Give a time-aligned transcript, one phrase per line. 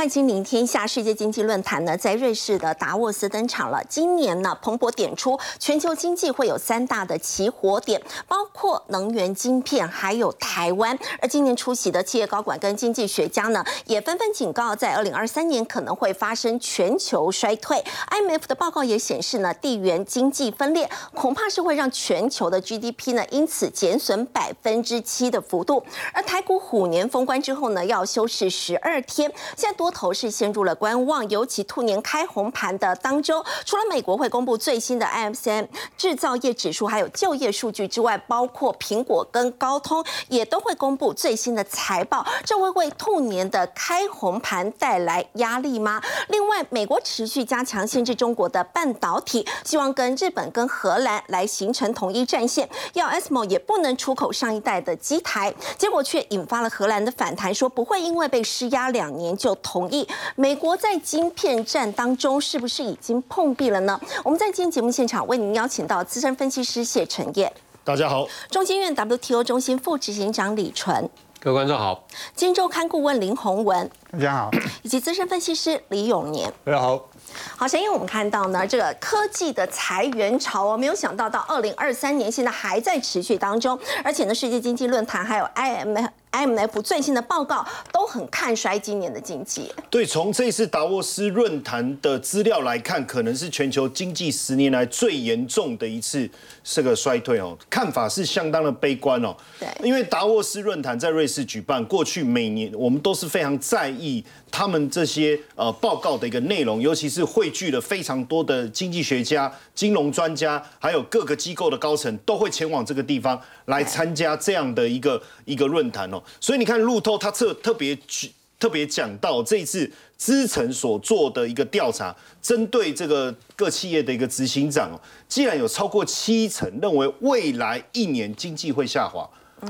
[0.00, 3.84] 看《清明天下》世界经济论坛呢，在瑞士的达沃斯登场了。
[3.86, 10.98] 今年呢，彭博点出，全球经济会有三大的起火点，包括能源、晶片，还有台湾。
[11.20, 17.84] 而今年出席的企业高管跟经济学家呢，也纷纷警告，在二零二三年可能会发生全球衰退。
[18.10, 25.84] IMF 的报告也显示呢，地缘经济分裂恐怕是会让全球的 GDP 呢，因此减损百分之七的幅度。
[26.14, 29.30] 而台股虎年封关之后呢，要休市十二天。
[29.54, 46.00] 现在多头是陷入了观望，尤其兔年开红盘的当周，除了美国会公布最新的 ISM 制造业指数，还有就业数据之外，包括苹果跟高通也都会公布最新的财报，这会为兔年的开红盘带来压力吗？
[46.28, 59.30] 另外，美国持续加强限制中国的半导体，希望跟日本跟荷兰来形成统一战线，要 ASML 也不能出口上一代的机台，结果却引发了荷兰的反弹，说不会因为被施压两年。
[59.40, 63.98] 就投同意，美国在晶片战当中是不是已经碰壁了呢？
[64.22, 67.50] 我们在今天节目现场为您邀请到资深分析师谢晨燕，
[67.82, 71.08] 大家好；中心院 WTO 中心副执行长李纯，
[71.40, 72.04] 各位观众好；
[72.36, 74.50] 金周刊顾问林宏文，大家好；
[74.82, 77.08] 以及资深分析师李永年，大家好。
[77.56, 86.08] 好，先因为我们看到呢，这个科技的裁员潮哦，没有想到到二零二三年，现在还在持续当中，而且呢，世界经济论坛还有 IMF。
[86.32, 89.70] IMF 最新的报告都很看衰今年的经济。
[89.90, 96.28] 对，从这次达沃斯论坛的资料来看，可能是全球经济十年来最严重的一次
[96.62, 99.36] 这个衰退哦，看法是相当的悲观哦。
[99.58, 116.22] 对，因为达沃斯论坛在瑞士举办，过去每年我们都是非常在意他们这些呃报告的一个内容，尤其是汇聚了非常多的经济学家、金融专家，还有各个机构的高层都会前往这个地方来参加这样的一个一个论坛哦。
[116.38, 129.26] 所以你看，路透他特特别举特别讲到这一次资诚所做的一个调查，针对这个各企业的一个执行长哦，既然有超过七成认为未来一年经济会下滑，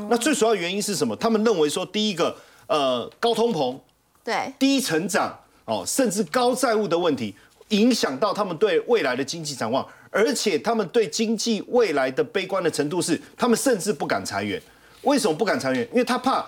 [0.08, 1.14] 那最主要原因是什么？
[1.14, 3.78] 他们认为说，第一个，呃，高通膨，
[4.24, 7.34] 对，低成长哦，甚至高债务的问题，
[7.68, 14.60] 影响到他们对未来的经济展望，而且他们对经济未来的悲观的程度是，他们甚至不敢裁员。
[15.02, 15.86] 为什么不敢裁员？
[15.92, 16.44] 因为他怕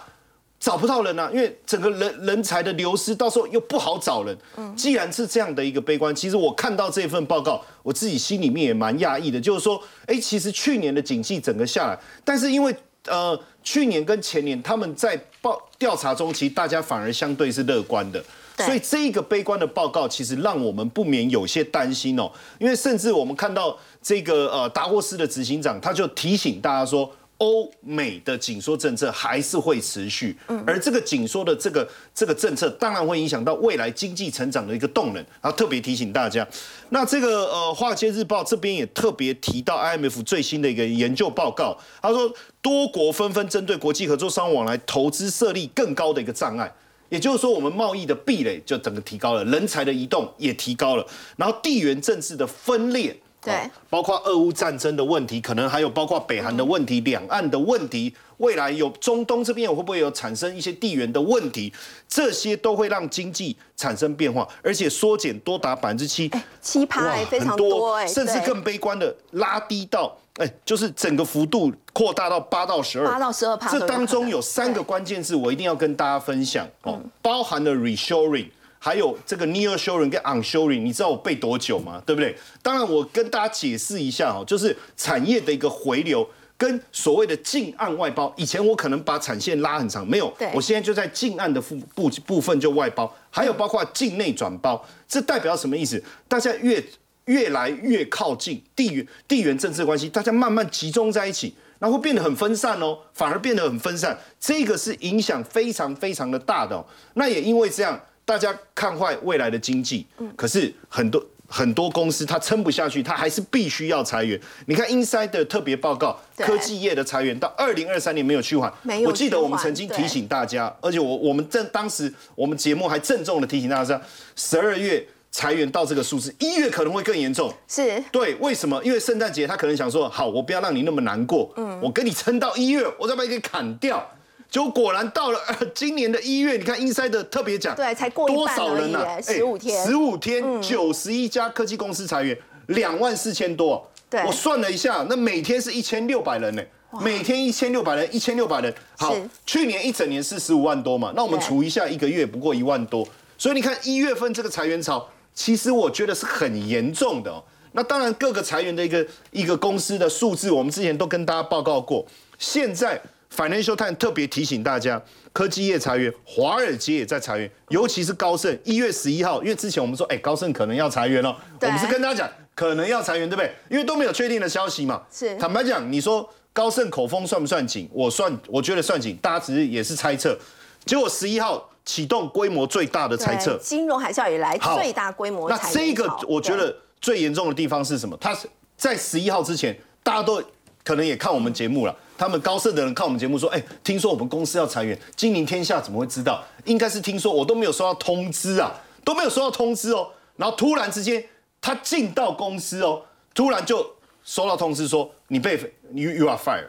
[0.61, 4.37] 找不到人啊，因为整个人人才的流失，到时候又不好找人。
[4.57, 9.41] 嗯，既然是这样的一个悲观，其实我看到这份报告，我自己心里面也蛮讶异的。
[9.41, 12.75] 就是说，哎，其实去年的景气整个下来，但是因为
[13.07, 18.23] 呃，去年跟前年他们在报调查中，其实大家反而相对是乐观的。
[18.59, 22.31] 所以这一个悲观的报告，其实让我们不免有些担心哦。
[22.59, 27.11] 因为甚至我们看到这个呃达沃斯的执行长，他就提醒大家说。
[27.39, 35.17] 欧美的紧缩政策还是会持续，而这个紧缩的这个这个政策，当然会影响到未来经济成长的一个动能。
[35.41, 36.47] 然后特别提醒大家，
[36.91, 46.73] 那这个呃《华尔街日报》这边也特别提到 IMF 最新的一个研究报告，他说多国纷纷针对国际合作商往来投资设立更高的一个障碍，
[47.13, 51.07] 也就是说我们贸易的壁垒就整个提高了，人才的移动也提高了，
[51.37, 53.15] 然后地缘政治的分裂。
[53.43, 61.73] 对，包括俄乌战争的问题，可能还有包括北韩的问题、两岸的问题，未来有中东这边会不会有产生一些地缘的问题？
[62.09, 66.31] 这些都会让经济产生变化，而且缩减多达百分之七，
[66.61, 73.69] 七趴非常多哎，甚至更悲观的拉低到哎，就是整个幅度扩大到八到十二，八到十二趴。
[73.71, 78.49] 这当中有三个关键字，我一定要跟大家分享哦，包含了 reshoring。
[78.85, 82.03] 还有这个 near shoring 跟 on shoring，你知道我背多久吗？
[82.05, 82.37] 对不对？
[82.63, 88.35] 当然，我跟大家解释一下哦，就是产业的一个回流跟所谓的近岸外包。
[88.37, 94.85] 以前我可能把产线拉很长，没有，我现在就在近岸的部部部分就外包，还有包括境内转包。
[95.07, 96.03] 这代表什么意思？
[96.27, 96.85] 大家越
[97.27, 104.19] 越来越靠近地缘地缘政治关系，大家慢慢集中在一起，然后变得很分散哦，反而变得很分散。
[104.41, 106.75] 这个是影响非常非常的大的。
[106.75, 106.85] 哦
[107.15, 108.01] 那也因为这样。
[108.25, 114.41] 大家看坏未来的经济，可是很多很多公司它撑不下去，它还是必须要裁员。
[114.67, 118.73] 你看 Inside 的特别报告，科技业的裁员到二零二三年没有趋缓。
[119.05, 124.01] 我记得我们曾经提醒大家，而且我我们正当时我们节目还郑重的提醒大家，
[124.37, 127.53] 十二月裁员到这个数字，一月可能会更严重。
[127.67, 128.83] 是对，为什么？
[128.85, 134.09] 因为圣诞节他可能想说，好，我不要让你那么难过，嗯，我跟你撑到一月，我再把你给砍掉。
[134.53, 135.41] 就果然到了
[135.75, 139.01] 今年的一月，你看 Inside 的特别奖，对，才过多少人呢？
[139.23, 143.91] 十五天，十五天，九十一家科技公司裁员，两万四千多。
[144.11, 146.63] 对，我算了一下，那每天是一千六百人呢，
[147.01, 148.73] 每天一千六百人，一千六百人。
[148.99, 149.17] 好，
[149.47, 153.09] 去年一整年是十五万多嘛，那我们除一下，一个月不过一万多，
[153.39, 157.43] 所以你看一月份这个裁员潮，其实我觉得是很严重的哦。
[157.73, 162.05] 那当然各个裁员的一个一个公司的数字，我们之前都跟大家报告过。
[162.39, 163.01] 现在
[163.35, 165.03] Financial Times 特别提醒大家，
[165.33, 173.53] 科技业裁员，华尔街也在裁员，尤其是高盛，一月十一号，因为之前我们说，哎，高盛可能要裁员了，我们是跟大家讲可能要裁员，对不对？
[173.71, 175.03] 因为都没有确定的消息嘛。
[175.11, 175.37] 是。
[175.37, 177.89] 坦白讲，你说高盛口风算不算紧？
[177.93, 180.39] 我算，我觉得算紧，大家只是也是猜测。
[180.85, 181.69] 结果十一号。
[181.85, 185.51] 启动规模最大的猜测，金融海啸以来最大规模。
[185.51, 188.17] 那这个我觉得最严重的地方是什么？
[188.21, 190.41] 他是在十一号之前，大家都
[190.85, 191.97] 可能也看我们节目了。
[192.19, 196.45] 他们高盛的人看我们节目说：“哎，听说我们公司要裁员，金陵天下怎么会知道？
[196.65, 198.73] 应该是听说，我都没有收到通知啊，
[199.05, 200.09] 都没有收到通知哦。
[200.37, 201.25] 然后突然之间，
[201.61, 203.03] 他进到公司哦，
[203.35, 203.85] 突然就
[204.25, 205.57] 收到通知说你被
[205.93, 206.67] you you are fired。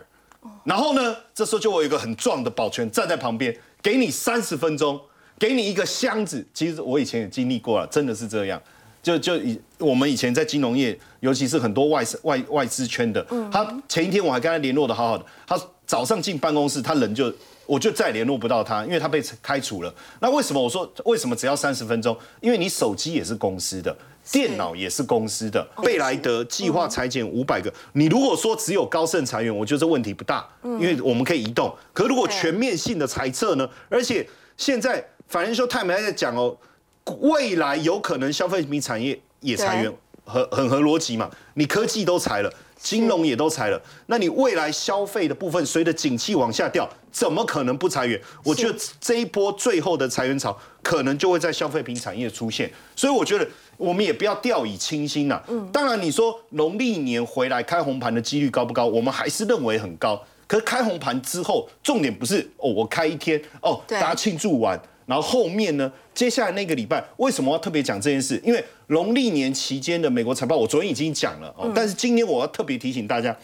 [0.64, 3.56] 然后呢，这时候就有一个很壮的保全站在旁边。
[3.82, 5.00] 给你三十分钟，
[5.38, 6.46] 给你一个箱子。
[6.54, 8.62] 其实我以前也经历过了，真的是这样。
[9.04, 17.32] 就就以我们以前在金融业，尤其是很多外外外资圈的，他前一天我还跟他联络的好好的，他早上进办公室，他人就
[17.66, 19.94] 我就再联络不到他，因为他被开除了。
[20.22, 22.18] 那为什么我说为什么只要三十分钟？
[22.40, 23.96] 因为你手机也是公司的。
[24.32, 27.70] 电脑也是公司的，贝莱德计划裁减五百个。
[27.92, 31.76] 你如果说只有高盛裁员，我觉得这问题不大，因为我们可以移动。
[31.92, 33.70] 可如果全面性的裁撤呢？
[33.90, 34.26] 而且
[34.56, 36.56] 现在反正说泰美还在讲哦，
[37.20, 39.94] 未来有可能消费品产业也裁员，
[40.26, 41.30] 很很合逻辑嘛。
[41.56, 42.52] 你科技都裁了。
[42.76, 48.22] 金融也都裁了，那你未来消费的部分随着景气往下掉，怎么可能不裁员？
[48.44, 53.48] 我觉得这一波最后的裁员潮可能就会在消费品产业出现，所以我觉得
[53.78, 55.42] 我们也不要掉以轻心呐。
[55.48, 58.86] 嗯，当然你说农历年回来开红盘的几率高不高？
[58.86, 60.22] 我们还是认为很高。
[60.46, 64.78] 可是开红盘之后，重点不是哦，我开一天哦，大家庆祝完。
[65.06, 65.92] 然后后面呢？
[66.14, 68.40] 接下来那个礼拜，为什么要特别讲这件事？
[68.44, 71.72] 因为农历年期间的美国财报，我昨天已经讲了哦。
[71.76, 73.36] 但是今天我要特别提醒大家，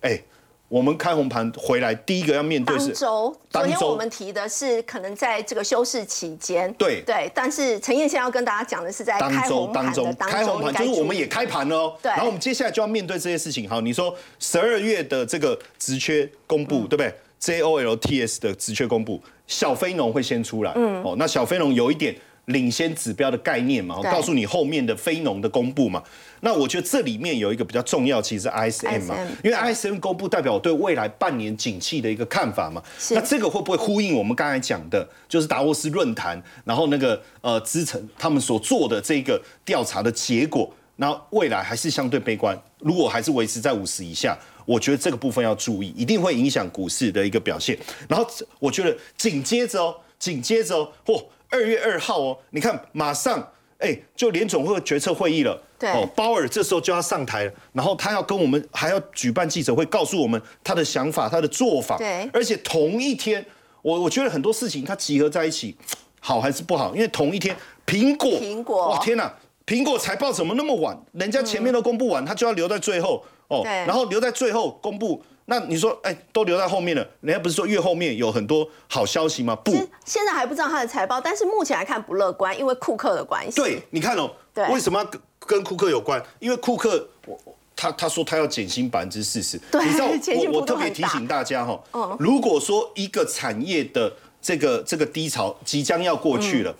[0.00, 0.20] 哎。
[0.66, 3.36] 我们开红盘回来，第一个要面对是当周。
[3.50, 7.30] 昨天我们提的是可能在这个休市期间，对对。
[7.32, 11.96] 但是陈燕先要跟大家讲的是在开红盘的当开红盘就是我们也开盘了哦。
[12.02, 12.10] 对。
[12.10, 13.68] 然后我们接下来就要面对这些事情。
[13.68, 17.14] 好，你说十二月的这个职缺公布，对不对
[17.44, 20.72] ？J O L T S 的职缺公布，小非农会先出来。
[20.76, 21.02] 嗯。
[21.02, 22.14] 哦，那小非农有一点。
[22.48, 26.02] 领先指标的概念嘛，我告诉你后面的非农的公布嘛。
[26.40, 32.82] 那我觉得这里面有一个比较重要，其实是 ISM 嘛，因为 ISM 公布代表我对未来半年景气的一个看法嘛。
[33.12, 42.54] 那这个会不会呼应我们刚才讲的，就是达沃斯论坛，然后那个呃资诚他们所做的这个调查的结果，那未来还是相对悲观。
[42.80, 47.78] 如果还是维持在五十以下，我觉得这个部分要注意，一定会影响股市的一个表现。
[48.08, 48.26] 然后
[48.58, 51.24] 我觉得紧接着哦，紧接着哦，嚯！
[51.50, 55.56] 二月二号哦，你看马上哎，就联总会决策会议了。
[55.78, 61.96] 对哦，鲍尔这时候就要上台了，然后他要跟我们还要举办记者会，告诉我们他的想法、他的做法。
[61.96, 63.44] 对，而且同一天，
[63.82, 65.76] 我我觉得很多事情它集合在一起，
[66.18, 66.92] 好还是不好？
[66.92, 67.54] 因为同一天，
[67.86, 69.32] 苹果，苹果，哇天哪，
[69.64, 70.98] 苹果财报怎么那么晚？
[71.12, 75.22] 人家前面都公布完，他就要留在最后哦，然后留在最后公布。
[75.46, 77.06] 那你说，哎，都留在后面了。
[77.20, 79.54] 人家不是说越后面有很多好消息吗？
[79.56, 79.72] 不，
[80.06, 83.60] 现在还不知道他的财报，但是目前来看不乐观，因为库克的关系。
[83.60, 84.30] 对，你看哦，
[84.70, 86.22] 为什么要跟跟库克有关？
[86.38, 87.38] 因为库克，我
[87.76, 89.58] 他他说他要减薪百分之四十。
[89.70, 91.78] 对，你知道我我特别提醒大家哈，
[92.18, 94.10] 如果说一个产业的
[94.40, 96.74] 这个这个低潮即将要过去了。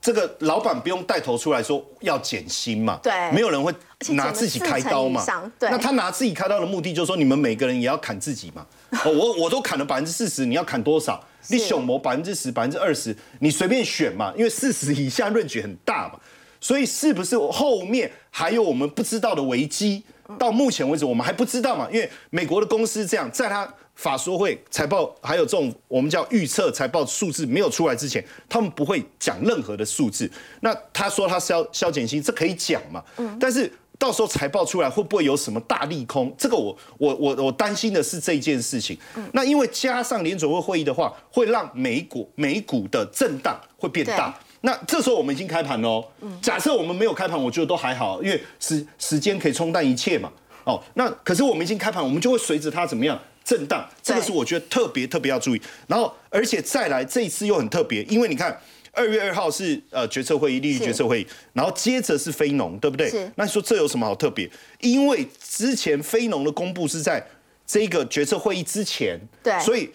[0.00, 2.98] 这个老板不用带头出来说要减薪嘛？
[3.02, 3.70] 对，没有人会
[4.10, 5.22] 拿自己开刀嘛？
[5.58, 8.66] 对，那他拿自己开刀的目的就是说，你们每个人也要砍自己嘛？
[9.04, 11.22] 哦，我我都砍了百分之四十，你要砍多少？
[11.48, 14.32] 你选谋百分之十、百分之二十，你随便选嘛？
[14.36, 16.18] 因为四十以下润距很大嘛，
[16.60, 20.02] 所以是不是后面还有我们不知道的危机？
[20.38, 21.86] 到目前为止我们还不知道嘛？
[21.92, 23.68] 因为美国的公司这样，在他。
[24.00, 30.30] 法说会财报还有这种我们叫预测财报数字没有出来之前，他们不会讲任何的数字。
[30.60, 33.04] 那他说他消消减薪，这可以讲嘛？
[33.18, 33.36] 嗯。
[33.38, 36.34] 但是到时候财报出来会不会有什么大利空？
[36.38, 38.96] 这个我我我我担心的是这件事情。
[39.16, 39.30] 嗯。
[39.34, 44.34] 那因为加上联准会会议的话，会让美股美股的震荡会变大。
[44.62, 46.02] 那这时候我们已经开盘喽。
[46.22, 46.40] 嗯。
[46.40, 50.32] 假设我们没有开盘，我觉得都还好，因为时时间可以冲淡一切嘛。
[50.64, 50.82] 哦。
[50.94, 53.20] 那可是我们已经开盘，我们就会随着它怎么样？
[53.50, 55.60] 震荡，这个是我觉得特别特别要注意。
[55.88, 58.56] 然后，而且再来这一次又很特别，因为你看
[58.92, 63.28] 二月二号是呃决策会议，利率决策会议，然后接着是非农，对不对？
[63.34, 64.48] 那你说这有什么好特别？
[64.78, 67.26] 因为之前非农的公布是在
[67.66, 69.90] 这个决策会议之前，对，所以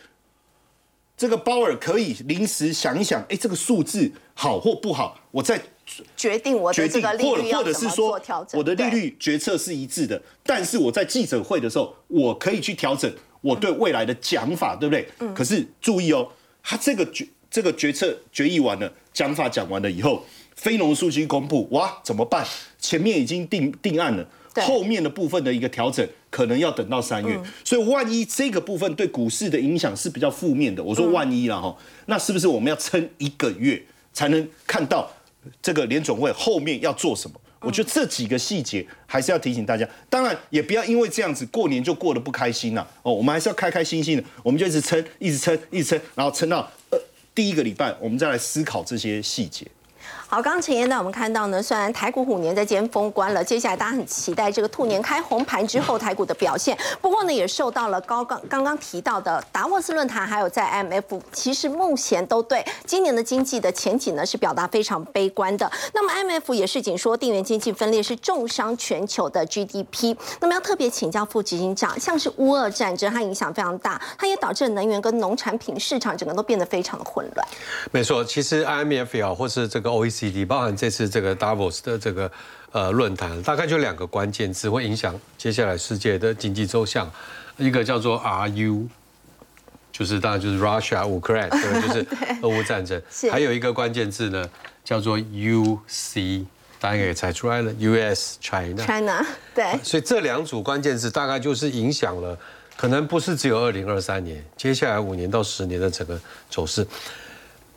[1.15, 5.61] 这个鲍尔可以临时想一想，哎，这个数字好或不好，我再
[6.17, 8.57] 决定我的这个利率要怎么做调整。
[8.57, 13.09] 我的利率决策是一致的，但是我在记者会的时候，我可以去调整
[13.45, 15.07] 我对未来的讲法，对不对？
[15.19, 15.33] 嗯。
[15.35, 16.27] 可是注意哦，
[16.63, 20.25] 他这个决这个决策决议完了，讲法讲完了以后，
[20.55, 22.45] 非农数据公布，哇，怎么办？
[22.79, 24.27] 前面已经定定案了。
[24.61, 31.75] 后面的部分的一个调整，可能要等到三月，所以万一这个部分对股市的影响是比较负面的，我说万一了哈，
[32.05, 33.83] 那是不是我们要撑一个月
[34.13, 35.11] 才能看到
[35.61, 37.35] 这个联总会后面要做什么？
[37.65, 46.99] 我觉得这几个细节还是要提醒大家，当然也不要因为这样子过年就过得不开心了哦，我们还是要开开心心的，我们就一直撑，一直撑，一直撑，然后撑到呃
[47.33, 49.65] 第一个礼拜，我们再来思考这些细节。
[50.27, 56.75] 好，刚刚陈燕呢，我们看到呢，虽然台股虎年在今天封关了，接下来大家很期待这个兔年开红盘之后台股的表现。
[56.99, 65.71] 不过呢，也受到了高刚刚刚提到的达沃斯论坛，还有在 IMF，其实目前都对今年的经济的前景呢是表达非常悲观的。
[65.93, 70.17] 那么 IMF 也是仅说地缘经济分裂是重伤全球的 GDP。
[70.41, 77.47] 那么要特别请教副执行长，像是乌俄战争，它影响非常大，它也导致能源跟农产品市场整个都变得非常的混乱。
[77.91, 80.14] 没错，其实 IMF 啊，或是这个 O E。
[80.47, 82.31] 包含这次这个 Davos 的这个
[82.71, 87.11] 呃论坛，大概就两个关键词会影响接下来世界的经济走向，
[87.57, 88.87] 一个叫做 RU，
[89.91, 92.05] 就是当然就是 Russia 乌克兰， 对，就是
[92.41, 94.49] 俄乌战争，还有一个关键字呢
[94.83, 96.45] 叫做 UC，
[96.79, 102.37] 大家也猜出来了，US China China 对，所以这两组关键字大概就是影响了，
[102.75, 106.19] 可能不是只有二零二三年，接下来五年到十年的整个
[106.49, 106.85] 走势。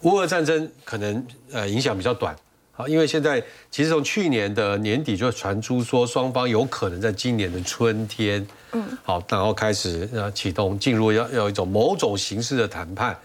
[0.02, 2.36] 乌俄战争可能呃影响比较短，
[2.72, 13.18] 好，因为现在其实从去年的年底就传出说双方有可能在今年的春天，嗯，好，然后开始呃启动进入要要一种某种形式的谈判。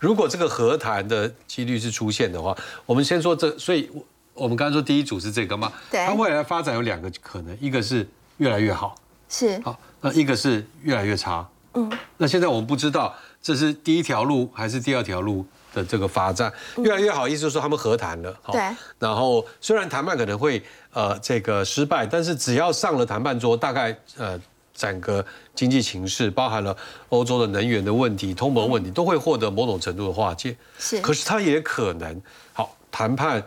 [0.00, 3.88] 如果这个和谈的几率是出现的话，我们先说这，所以
[4.34, 8.04] 我们刚才说第一组是这个嘛，对，它未来发展有两个可能，一个是
[8.38, 8.96] 越来越好，
[9.28, 15.46] 是好，那一个是越来越差，嗯，那现在我们不知道这是第一条路还是第二条路。
[15.74, 18.60] 的这个发展越来越好，意思就是说他们和谈了，对。
[18.98, 24.40] 然后虽然谈判可能会呃这个失败，但是只要上了谈判桌，大概呃
[24.74, 26.76] 整个经济形势，包含了
[27.10, 30.56] 欧洲的能源的问题、通膨问题，都会获得某种程度的化解。
[30.78, 31.00] 是。
[31.00, 32.20] 可是他也可能
[32.52, 33.42] 好谈判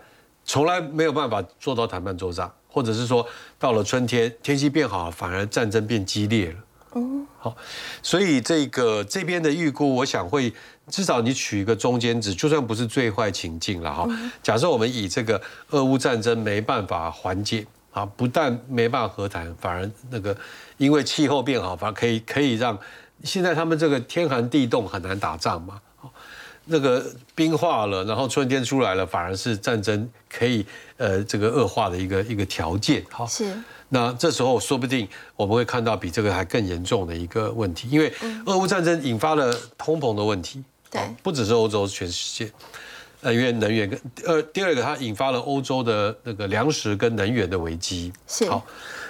[0.45, 3.25] 从来没有办法做到谈判桌上，或者是说
[3.57, 6.55] 到了春天天气变好，反而战争变激烈了。
[6.91, 7.01] 哦。
[7.39, 7.55] 好，
[8.03, 10.53] 所以这个这边的预估，我想会。
[10.91, 14.07] 至少你取一个中间值，就算不是最坏情境了哈。
[14.43, 20.35] 假设我们以这个俄乌战争没办法缓解啊，不但没办法和谈，反而那个
[20.77, 22.77] 因为气候变好，反而可以可以让
[23.23, 25.81] 现在他们这个天寒地冻很难打仗嘛。
[26.65, 30.63] 那个冰化了，然后春天出来了，反而是战争可以
[30.97, 33.03] 呃这个恶化的一个一个条件。
[33.09, 33.51] 好，是。
[33.89, 35.05] 那这时候说不定
[35.35, 38.13] 我们会看到比这个还更严重的一个问题，因为
[38.45, 40.63] 俄乌战争引发了通膨的问题。
[40.91, 42.51] 对，不只是欧洲，全世界，
[43.21, 48.11] 呃，因为能源跟呃，第二个它引发了欧洲的那个粮食跟能源的危机。
[48.27, 48.65] 是好，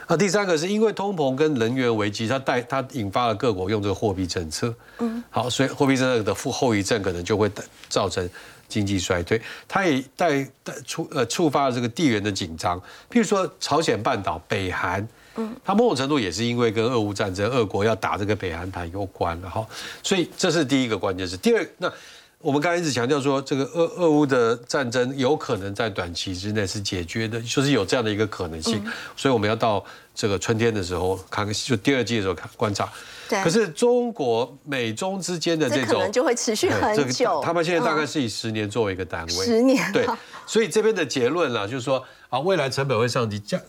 [0.08, 4.72] 那第三个是因为通膨跟能源危机，它带它引发了各国用这个货币政策。
[5.00, 7.50] 嗯，好，所以货币政策的负后遗症可能就会
[7.90, 8.30] 造成
[8.68, 9.42] 经济衰退。
[9.68, 15.08] 它也带带触呃触发了这个地缘的紧张，譬如说朝鲜半岛、北韩。
[15.36, 19.66] 嗯，它某种程度也是因为跟俄乌战争，俄国要打这个北韩台有关了哈，
[20.04, 21.92] 所以这是第一个关键是第二，那
[22.40, 28.84] 我们刚才一直强调说，这个俄俄乌的战争有可能在短期之内是解决的，就是有这样的一个可能性，
[29.16, 29.86] 所以我们要到
[30.16, 32.90] 这个春天的时候看，就第二季的时候看观察。
[33.30, 33.42] 对。
[33.44, 37.42] 可是中国美中之间的这种，可能就会持续很久。
[37.46, 39.32] 他们现在大概是以十年作为一个单位。
[39.32, 39.90] 十年。
[39.94, 40.06] 对。
[40.48, 43.62] 所以这边的结论啦，就是说啊，未来成本会上涨。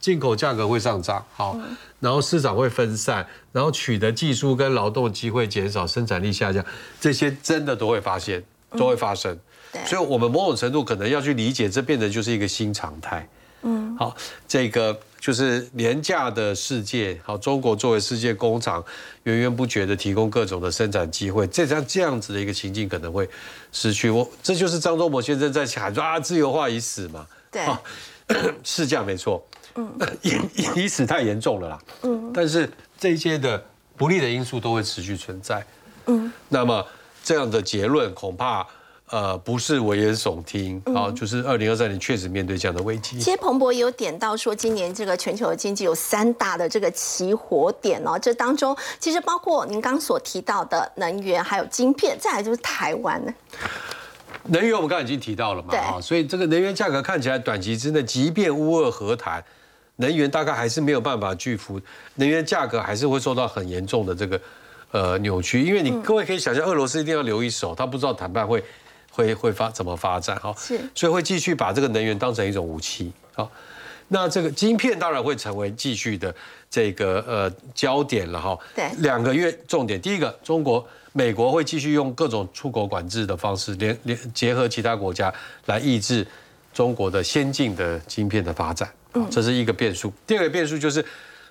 [0.00, 1.56] 进口价格会上涨，好，
[2.00, 6.64] 然后市场会分散，然后取得技术跟劳动机会减少，生产力下降，
[6.98, 9.38] 这些真的都会发现，都会发生。
[9.86, 13.28] 所以，我们某种程度可能要去理解，这变得就是一个新常态。
[13.62, 14.16] 嗯，好，
[14.48, 18.82] 这个就是廉价的世界，好，中国作为世界工厂，
[19.24, 23.28] 源源不绝的提供各种的生产机会，这样这样子的一个情境可能会
[23.70, 24.08] 失去。
[24.08, 27.26] 我这就是张忠谋先生在喊说啊，自由化已死嘛。
[27.50, 27.62] 对，
[28.64, 29.46] 是这样没错。
[29.80, 30.08] 嗯，
[30.76, 31.78] 已死 太严重了啦。
[32.02, 32.68] 嗯，但是
[32.98, 33.62] 这些的
[33.96, 35.64] 不利的因素都会持续存在。
[36.06, 36.84] 嗯，那么
[37.22, 38.66] 这样的结论恐怕，
[39.10, 43.18] 呃，不是危言耸听啊，就是二零二三年确实面对这样的危机。
[43.20, 53.32] 其实彭博也有点到说，今年这个全球的经济有三大的这个起火点哦，这当中其实包括您刚所提到的能源，还有晶片，再来就是台湾呢。
[54.44, 59.44] 能源我们刚才已经提到了嘛，啊，所以这个能源价格看起来短期之内，即便乌俄和谈，
[60.00, 61.80] 能源大概还是没有办法拒服，
[62.16, 64.40] 能源价格还是会受到很严重的这个
[64.90, 68.62] 呃扭曲，因为你各位可以想象，俄罗斯一定要留一手，他不知道谈判会。
[69.12, 70.38] 会会发怎么发展？
[70.38, 73.12] 哈，是，所以会继续把这个能源当成一种武器。
[73.34, 73.50] 好，
[74.06, 76.32] 那这个晶片当然会成为继续的
[76.70, 78.40] 这个呃焦点了。
[78.40, 85.30] 哈，对，两个月重点，第一个，中国、美国会继续用各种出口管制的方式，联联结合其他国家
[85.66, 86.24] 来抑制
[86.72, 88.88] 中国的先进的晶片的发展。
[89.14, 90.12] 嗯，这是一个变数。
[90.26, 91.04] 第二个变数就是，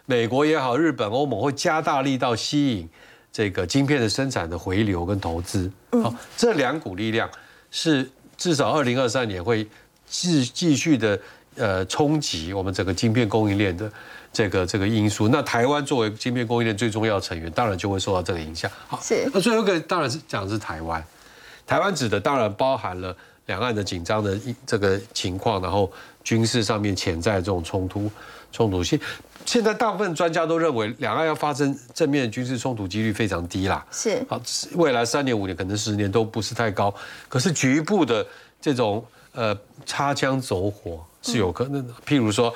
[0.06, 2.90] 美国也好，日本、欧盟会加大力道吸引
[3.32, 5.72] 这个晶片的生产的回流跟投资。
[5.92, 7.30] 好，这两股力量。
[7.72, 9.64] 是至少二零二三年会
[10.08, 11.20] 继继续的
[11.56, 13.92] 呃冲击我们整个晶片供应链的
[14.34, 15.28] 这个这个因素。
[15.28, 18.72] 那台湾作为晶片供应链最重要成员，当然就会受到这个影响。
[18.88, 19.30] 好，是。
[19.32, 21.04] 那最后一个当然是讲的是台湾，
[21.68, 24.36] 台湾指的当然包含了两岸的紧张的
[24.66, 25.92] 这个情况，然后
[26.30, 28.12] 军事上面潜在这种冲突
[28.52, 29.00] 冲突性。
[29.48, 33.84] 现在大部分专家都认为，两岸要发生正面军事冲突几率非常低啦。
[33.90, 34.40] 是，好，
[34.76, 36.94] 未来三年五年可能十年都不是太高。
[37.28, 38.24] 可是局部的
[38.62, 39.58] 这种呃
[39.88, 41.92] 擦枪走火是有可能的。
[42.06, 42.54] 譬如说，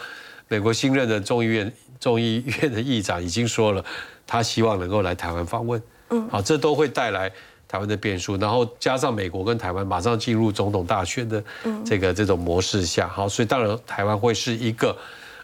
[0.47, 3.83] 美国新任的众议院众议院的议长已经说了，
[4.27, 5.81] 他希望能够来台湾访问。
[6.11, 7.31] 嗯，好，这都会带来
[7.73, 8.37] 台湾的变数。
[8.37, 11.43] 然后加上美国跟台湾马上进入总统大选的
[11.83, 14.95] 这个这种模式下，好，所以当然台湾会是一个。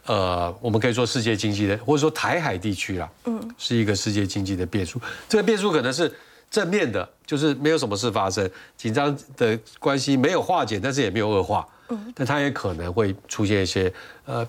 [0.06, 5.00] 呃，我们可以说世界经济的，或者说台海地区啦，嗯，是一个世界经济的变数。
[5.28, 6.12] 这个变数可能是
[6.50, 13.92] 正面的，就是没有什么事发生，紧张的关系没有化解，但是也没有恶化，嗯，但它也可能会出现一些
[14.26, 14.48] 呃。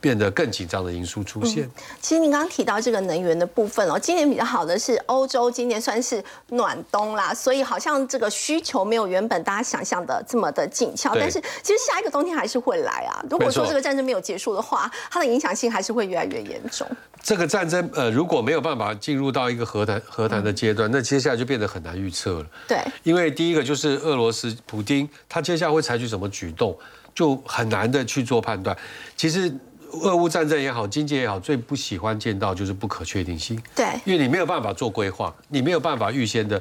[0.00, 1.70] 变得更紧张的因素出现。
[2.00, 11.14] 其实您刚刚提到这个能源的部分哦，今年比较好的是欧洲，今年算是暖冬啦，所以好像这个需求没有原本大家想象的这么的紧俏。
[11.14, 13.24] 但是其实下一个冬天还是会来啊。
[13.30, 16.86] 如果说这个战争没有结束的话，它的影响性还是会越来越严重。
[17.22, 22.46] 这个战争呃，如果没有办法进入到一个和谈和谈的阶段，那接下来就变得很难预测了。
[22.66, 26.74] 对，因为第一个就是俄罗斯普丁，他接下来会采取什么举动，
[27.14, 28.74] 就很难的去做判断。
[29.16, 29.54] 其实。
[29.92, 33.60] 俄乌战争也好，经济也好，最不喜欢见到就是不可确定性。
[33.74, 36.60] 对，因为你没有办法做规划，你没有办法预先的，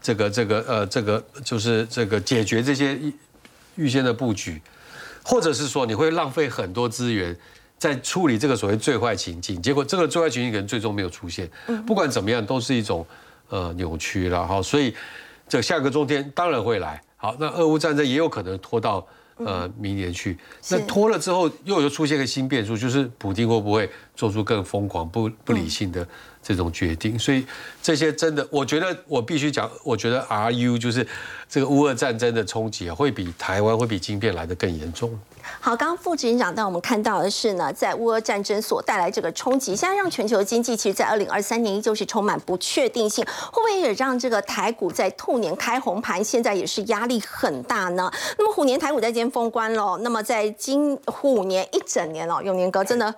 [0.00, 2.98] 这个这个呃这个就是这个解决这些
[3.76, 4.60] 预先的布局，
[5.24, 7.36] 或者是说你会浪费很多资源
[7.78, 11.50] 在处理这个所谓最坏情境，结果这个最坏情境可能最终没有出现。
[11.86, 13.06] 不管怎么样，都是一种
[13.48, 14.60] 呃扭曲了哈。
[14.62, 14.94] 所以
[15.48, 17.00] 这下个中天当然会来。
[17.16, 19.06] 好，那俄乌战争也有可能拖到。
[19.38, 20.38] 呃，明年去，
[20.70, 26.06] 那拖了之后，又又出现个新变数，就是普京会不会做出更疯狂、不不理性的
[26.42, 27.18] 这种决定？
[27.18, 27.44] 所以
[27.82, 31.06] 这些真的，我觉得我必须讲，我觉得 R U 就是
[31.48, 35.18] 这个乌俄战争的冲击啊，会比台湾会比晶片来的更严重。
[35.66, 48.08] 好，刚刚副执行长带我们看到的是呢，在乌俄战争所带来这个冲击，现在让全球经济其实，在二零二三年依旧是充满不确定性，会不会也让这个台股在兔年开红盘，现在也是压力很大呢？
[48.38, 53.12] 那么虎年台股在今天封关了，那么在今虎年一整年哦，永年哥真的。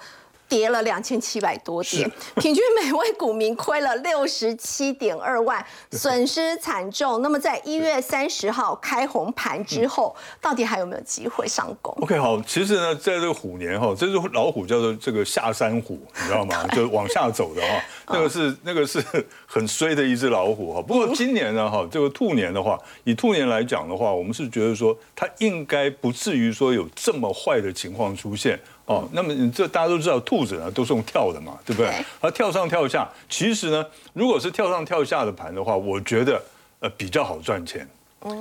[0.49, 7.21] 跌了两千七百多点，平均每位股民亏了六十七点二万， 损失惨重。
[7.21, 16.67] 那么在一月三十号开红盘之后，到底还有没有机会上攻？OK，好，其实呢，在这个虎年哈，这只老虎叫做这个下山虎，你知道吗？
[16.75, 19.03] 就往下走的哈，那个是那个是
[19.51, 20.83] 很衰的一只老虎哈。
[20.83, 28.61] 不过今年呢哈，这个兔年的话，以兔年来讲的话，我们是觉得说它应该不至于说有这么坏的情况出现。
[28.85, 31.91] 哦，那么这大家都知道，兔子呢都是用跳的嘛，对不对？
[32.21, 36.43] 它跳上跳下，其实呢，如果是跳上跳下的盘的话，我觉得
[36.81, 37.87] 呃比较好赚钱，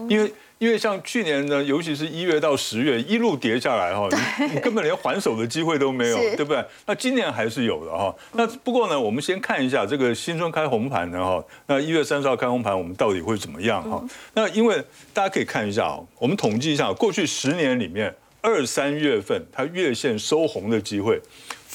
[0.09, 4.07] 因为因为像去年呢，尤其是一月到十月一路跌下来哈，
[4.53, 6.63] 你根本连还手的机会都没有，对不对？
[6.85, 8.13] 那今年还是有的哈。
[8.33, 14.03] 那不过呢，我们先看一下这个新春开红盘的哈，那一月三十号开红盘，我们到底会怎么样哈？
[14.33, 18.13] 那因为大家可以看一下哦，我们统计一下过去十年里面。
[18.39, 21.19] 二三月份它月线收红的机会，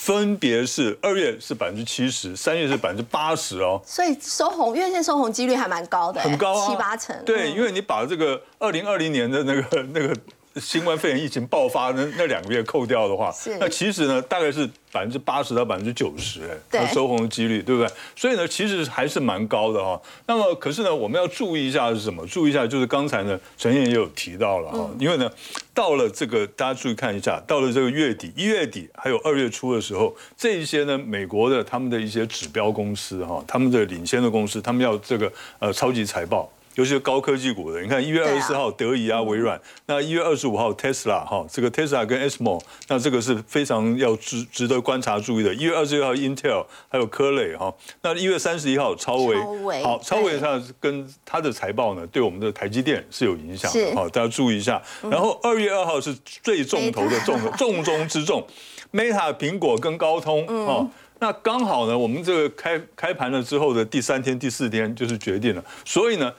[0.05, 3.81] 分别是二月是百分之七十，三月是百分之八十哦。
[3.87, 7.17] 所以收红月线收红几率还蛮高的，很高啊，七八成。
[7.25, 10.13] 对，因为你把这个二零二零年的那个那个
[10.57, 17.91] 新冠肺炎疫情爆发那那两个月扣掉的话，那其实呢大概是百分之八十到百分之九十，哎，收红的几率，对不对？
[18.15, 20.01] 所以呢，其实还是蛮高的哈。
[20.27, 22.27] 那么可是呢，我们要注意一下是什么？
[22.27, 25.31] 注意一下就是刚才呢，陈燕也有提到了哈，因为呢，
[25.73, 36.53] 到了这个大家注意看一下，到了这个月底，一月底还有二月初的时候，这一些呢，美国的他们的一些指标公司哈，他们的领先的公司，他们要这个呃超级财报。
[36.75, 45.55] 尤其是高科技股的，你看一月二十四号德仪啊、微软，那一月二十五号 Tesla 哈，这个 Tesla 跟 SMO，那这个是非常要值值得观察注意的。
[45.55, 49.37] 一月二十六号 Intel 还有科磊哈，那一月三十一号超微，
[49.83, 50.41] 好，超微对。
[50.41, 54.83] 它跟它的财报呢，对我们的台积电是有影响的，好，大家注意一下。
[55.03, 58.45] 然后二月二号是最重头的重 重中之重
[58.93, 60.91] ，Meta 苹果跟高通哦。
[61.21, 66.33] 那刚好呢，我们这个开开盘了之后的第三天、第四天就是决定了，所以呢，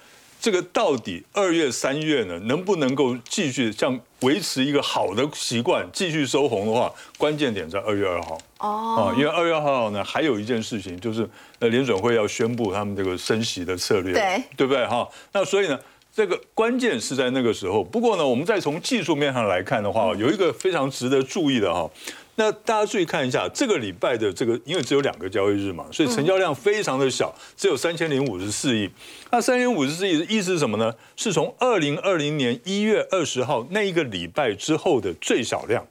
[0.43, 8.37] 这个到底二月、三月呢，能不能够继续像维持一个好的习惯，继续收红的话，关键点在二月二号。
[8.57, 11.25] 哦，啊，因为二月二号呢，还有一件事情就是，
[11.59, 15.07] 呃，联准会要宣布他们这个升息的策略，对对不对哈？
[15.31, 15.79] 那所以呢，
[16.13, 17.81] 这个关键是在那个时候。
[17.81, 21.89] 不过呢，我们再从技术面上来看的话，有一个非常值得注意的哈。
[22.35, 28.89] 那大家注意看一下，这个礼拜的这个，因为只有两个交易日嘛，所以成交量非常的小，只有三千零五十四亿。
[29.31, 30.93] 那三千五十四亿的意思是什么呢？
[31.15, 35.85] 是从二零二零年一月二十号那一个礼拜之后的最小量，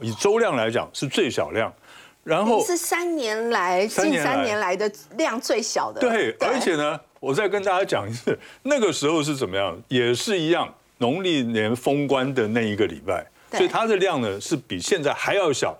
[0.00, 1.72] 以周量来讲是最小量。
[2.24, 15.76] 然后是三年来近三年来的量最小的，对，而且呢，我再跟大家讲一次，那个时候是怎么样，也是一样，农历年封关的那一个礼拜，对所以它的量呢是比现在还要小。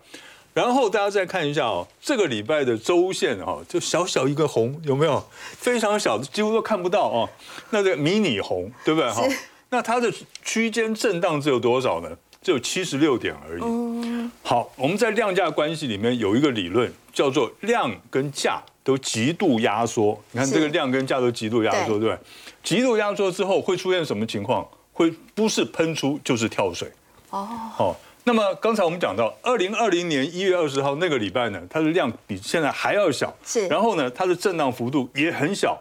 [0.55, 5.25] 然后大家再看一下哦，这个礼拜的周线哦，就小小一个红，有没有？
[5.57, 7.29] 非常小，几乎都看不到哦。
[7.71, 9.23] 那这个迷你红，对不对哈？
[9.71, 12.09] 那它的区间震荡只有多少呢？
[12.43, 14.31] 只有七十六点而已。
[14.43, 20.19] 好，我们在量价关系里面有一个理论，叫做量跟价都极度压缩。
[20.33, 22.19] 你看这个量跟价都极度压缩，对对不对？
[22.65, 24.67] 极度压缩之后会出现什么情况？
[24.93, 26.91] 会不是喷出就是跳水。
[27.31, 33.67] 哦，好，那么刚才我们讲到，二零二零年一月二十号那个礼拜呢，它的量比现在还要小，是。
[33.69, 35.79] 然后呢，它的震荡幅度也很小。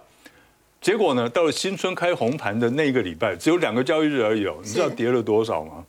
[0.80, 5.84] 结果呢，到了新春开红盘的那个礼拜，只有两个交易日而已哦，你知道跌了多少吗？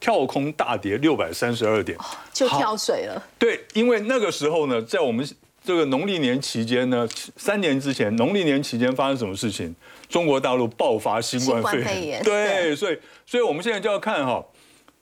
[0.00, 1.96] 跳空大跌六百三十二点，
[2.32, 5.24] 就跳水了，对，因为那个时候呢，在我们
[5.62, 9.72] 这个农历年期间呢，三年之前农历年期间发生什么事情？
[10.08, 12.76] 中国大陆爆发新冠肺炎对，对。
[12.76, 14.44] 所以所以我们现在就要看哈，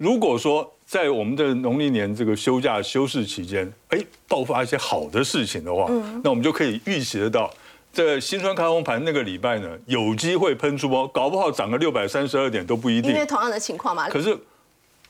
[0.00, 7.52] 如果说在我们的农历年这个休假休市期间，哎，爆发一些好的事情的话，嗯那我们就可以预期得到。
[7.92, 13.18] 这新春开红盘那个礼拜呢，有机会喷出哦，搞不好涨个六百三十二点都不一定因。
[13.18, 14.34] 为同样的情况嘛，可是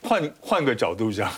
[0.03, 1.31] 换换个角度讲，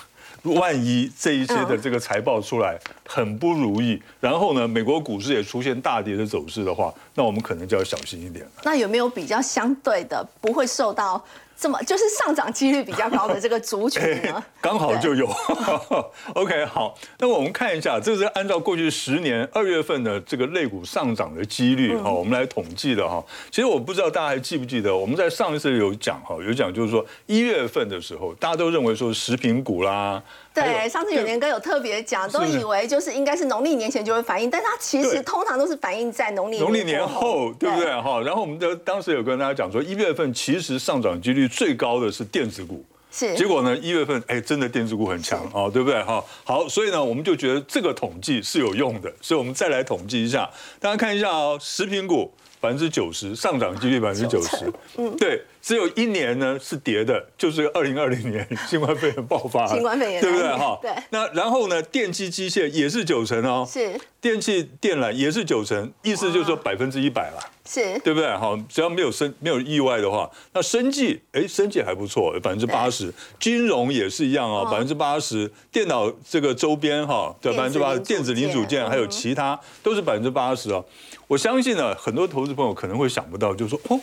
[0.45, 8.51] 万一这一些的这个财报出来很不如意，然后呢，美国股市也出现大跌的走势的话，那我们可能就要小心一点了。
[8.65, 11.23] 那有没有比较相对的不会受到
[11.62, 14.42] 这么就是上涨几率比较高的这个族群呢？
[14.61, 15.31] 刚好就有。
[16.35, 23.25] OK，好，那么我们看一下，这是按照过去十年二月份的这个类股上涨的几率哈，我们来统计的哈。
[23.53, 37.91] 其实我不知道大家还记不记得，我们在上一次有讲哈，有讲就是说一月份的时候，大家都认为说食品股啦，还对，上次永年哥有特别讲，都以为就是应该是农历年前就会反应，但它其实通常都是反映在农历农历年后，对不对？
[38.01, 38.21] 哈？
[38.21, 42.85] 然后我们的当时有跟大家讲说，一月份其实上涨几率最高的是电子股。
[43.15, 46.25] 是，结果呢，一月份哎，真的电子股很强哦，对不对哈？
[46.45, 50.49] 好，所以呢，我们就觉得这个统计是有用的，所以我们再来统计一下，
[50.81, 60.48] 大家看一下哦，食品股百分之九十上涨几率百分之九十，嗯，对，只有一年呢是跌的，就是二零二零年 新冠肺炎爆发，新冠肺炎对不对？
[60.48, 60.79] 哈？
[60.81, 60.92] 对。
[61.11, 64.01] 那然后呢，电机机械也是九成哦，是。
[64.20, 67.42] 电器电缆也是九成，意思就是说百分之一百啦。
[67.73, 68.29] 是对不对？
[68.37, 73.13] 好，只要没有生没有意外的话，那生计哎，生计还不错，百分之八十。
[73.41, 75.51] 金融也是一样哦，百分之八十。
[75.71, 78.01] 电脑这个周边哈，对，百分之八十。
[78.01, 80.85] 电子零组件还有其他都是百分之八十哦。
[81.27, 83.99] 我相信呢，很多投资朋友可能会想不到，就是说哦，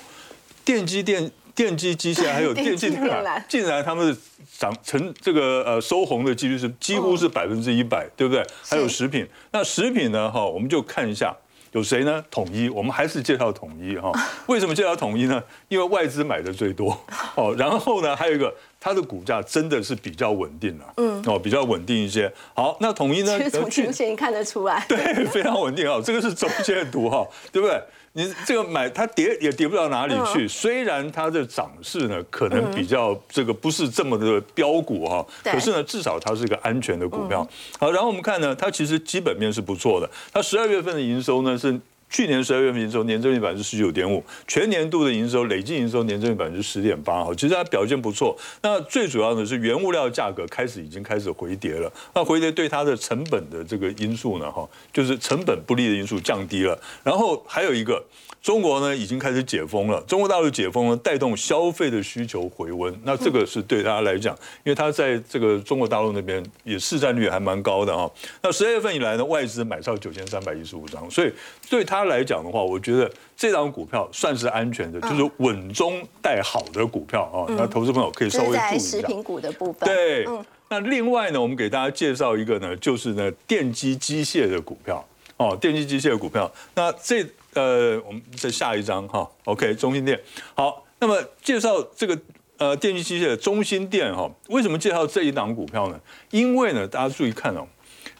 [0.66, 4.18] 电机电电机机械还有 电器电电缆缆，竟然他们的
[4.58, 8.44] 涨成这个呃收红的几率是几乎是百分之一百，对不对？
[8.68, 11.36] 还有食品，那食品呢哈，我们就看一下。
[11.72, 12.24] 有谁呢？
[12.32, 14.12] 统一，我们还是介绍统一哈。
[14.48, 15.44] 为什么介绍统一呢？
[15.68, 17.00] 因为外资买的最多
[17.36, 17.56] 哦。
[17.58, 22.32] 然后呢，还有一个它的股价真的是比较稳定了，嗯，哦，比较稳定一些。
[22.54, 23.38] 好，那统一呢？
[23.38, 27.82] 其实从去均线看得出来， 对，非常稳定啊，这个是周线图哈，对不对？
[28.13, 37.48] 你这个买它跌也跌不到哪里去，虽然它的涨势呢可能比较这个不是这么的标股哈，对可是呢至少它是一个安全的股票。
[37.80, 41.80] 好，然后我们看呢，它其实基本面是不错的，它十二月份的营收呢是。
[42.10, 48.36] 去年十二月份营收年增率百分之十九点五，全年度的营收累计营收年增率百分之十点八，哈，其实它表现不错。
[48.62, 56.78] 那最主要的是原物料价格开始已经开始回跌了，那回跌对它的成本的这个因素呢，哈，就是成本不利的因素降低了。
[57.04, 58.04] 然后还有一个，
[58.41, 68.10] 中国呢已经开始解封了，中国大陆解封了，带动消费的需求回温，那这个是对他来讲，因为他在这个中国大陆那边也市占率还蛮高的哈。
[68.41, 71.32] 那十二月份以来呢，外资买超九千三百一十五张，所以
[71.69, 77.45] 对他来讲的话，我觉得这张股票算是安全的，就是稳中带好的股票啊。
[77.58, 78.78] 那投资朋友可以稍微注意一下。
[78.80, 79.88] 食品股的部分。
[79.88, 80.25] 对，
[80.69, 85.06] 那另外呢，我们给大家介绍一个呢，就是呢电机机械的股票
[85.38, 86.49] 哦，电机机械的股票。
[86.75, 90.20] 那这呃，我们再下一张哈，OK，中心店。
[90.56, 92.20] 好，那么介绍这个
[92.58, 96.00] 呃电器机械的中心店哈，为什么介绍这一档股票呢？
[96.32, 97.68] 因为呢，大家注意看哦。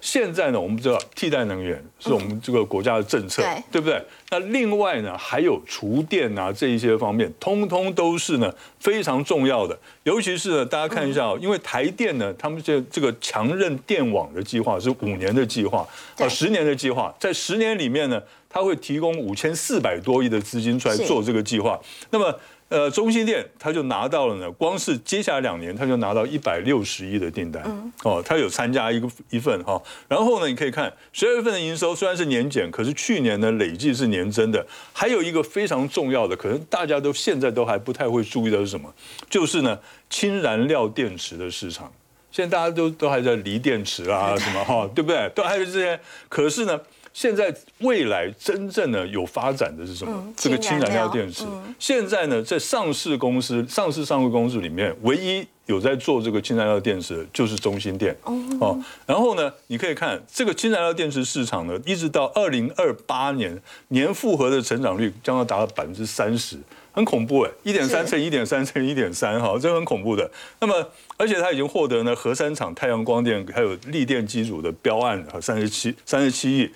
[0.02, 4.02] 现在呢，我们知道替代能源是我们这个国家的政策，对对不对？
[4.30, 9.78] 那另外呢，还有厨电啊这一些方面，通通都是呢非常重要的。
[10.04, 15.88] 尤其是呢，大家看一下哦，因为台电呢，他们这这个强韧电网的计划是五年的计划，啊
[16.20, 21.80] 呃，十年的计划，在十年里面呢，它会提供五千四百多亿的资金出来做这个计划。
[22.12, 22.34] 那么
[22.70, 34.66] 呃，中心店他就拿到了呢，光是接下来两年，他就拿到一百六十亿的订单，哦，他有参加一个一份哈、然后呢，你可以看十二月份的营收虽然是年减，可是去年呢累计是年增的。
[34.94, 38.94] 还有一个非常重要的，可能大家都现在都还不太会注意的是什么？
[39.30, 39.80] 就是呢，
[40.10, 41.92] 氢燃料电池的市场。
[42.32, 45.28] 现在大家都都还在锂电池啊什么哈，对不对？
[45.34, 46.00] 都还有这些。
[46.30, 46.80] 可是呢，
[47.20, 50.14] 现在未来真正的有发展的是什么？
[50.16, 51.44] 嗯这个氢燃料料电池。
[51.78, 58.82] 现在呢，在上市公司、上市上市公司里面，唯一有在做这个氢燃料电池的就是中芯电哦。
[59.06, 66.58] 然后呢，你可以看这个氢燃料电池市场呢，一直到二零二八年年复合的成长率将要达到百分之三十。
[66.94, 70.30] 很恐怖哎，一点三乘一点三乘一点三哈，这很恐怖的。
[70.62, 76.72] 那么，而且它已经获得呢核三厂太阳光电还有力电机组的标案和三十七三十七亿。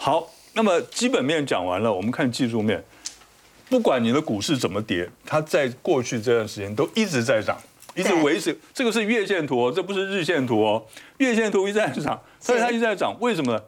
[0.00, 2.82] 好，那么基本面讲完了，我们看技术面。
[3.68, 7.58] 不管你的股市怎么跌，它在过去这段时间都一直在涨，
[7.94, 8.56] 一直维持。
[8.72, 10.82] 这个是月线图哦，这不是日线图哦。
[11.18, 13.60] 月线图一直在涨，所以它一直在涨，为什么呢？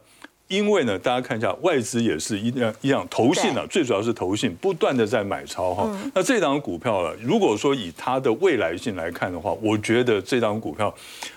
[0.49, 5.88] 因为呢，大家看一下，外资也是一样一样，投信啊，最主要是投信不断的在买超哈。
[6.14, 10.93] 那这档股票了，如果说以它的未来性来看的话，我觉得这档股票，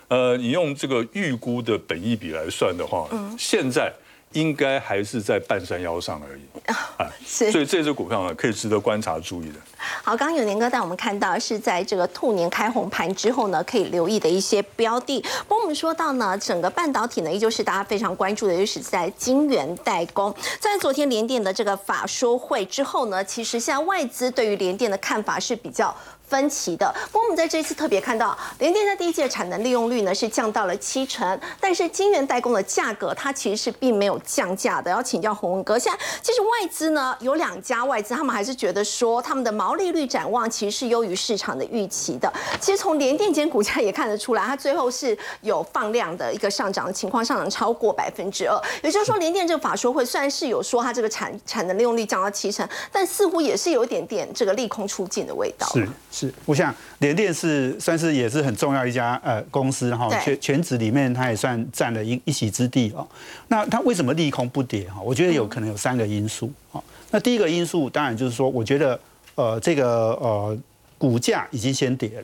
[0.08, 3.93] 呃，你用这个预估的本益比来算的话，现在
[4.33, 6.41] 应该还是在半山腰上而已
[6.71, 7.09] 啊。
[7.25, 9.55] 是所以这只股票呢，可以值得观察注意的。
[10.01, 15.19] 好，刚刚有年哥带我们看到是在这个兔年开红盘之后呢，可以留意的一些标的。
[15.47, 20.33] 不过我们说到呢，整个半导体呢，依旧是大家非常关注的，就是在晶圆代工。
[20.59, 25.95] 在昨天联电的这个法说会之后呢，其实现在外资对于联电的看法是比较。
[26.33, 26.91] 分歧的。
[27.11, 34.89] 不过我们在这一次特别看到，联电在第一季的产能利用率呢是降到了七成，但是晶圆代工的价格它其实是并没有降价的。
[34.89, 42.33] 要请教洪文哥，现在其实外资呢有两家外资，他们还是觉得说他们的毛利率展望其实是优于市场的预期的。
[42.59, 48.59] 其实从联电间股价也看得出来，它最后是有放量的一个上涨的情况，上涨超过百分之二。
[48.81, 55.67] 也就是说，联电这个法说会虽然是有说它这个产产能利用率降到七成，但似乎也是有一点点这个利空出尽的味道。
[56.11, 63.07] 是，我想联电是算是也是很重要一家呃公司哈对，全全指里面它也算占了一一席之地哦。
[63.47, 65.01] 那它为什么利空不跌哈？
[65.01, 66.83] 我觉得有可能有三个因素哦。
[67.12, 68.99] 那第一个因素当然就是说，我觉得
[69.36, 70.57] 呃这个呃
[70.97, 72.23] 股价已经先跌了。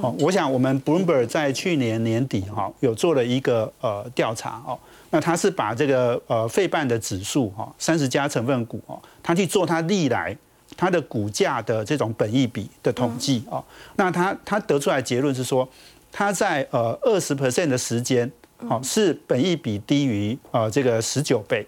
[0.00, 4.78] 哦，我想我们 Bloomberg 在去年年底哈有做了一个呃调查哦，
[5.10, 10.36] 那他是把这个呃费半的指数哈三十家成分股哦，他去做他历来
[10.80, 13.62] 它的股价的这种本益比的统计哦，
[13.96, 15.68] 那他他得出来结论是说，
[16.10, 21.66] 它在呃二十 percent 的时间哦是本益比低于呃这个十九倍，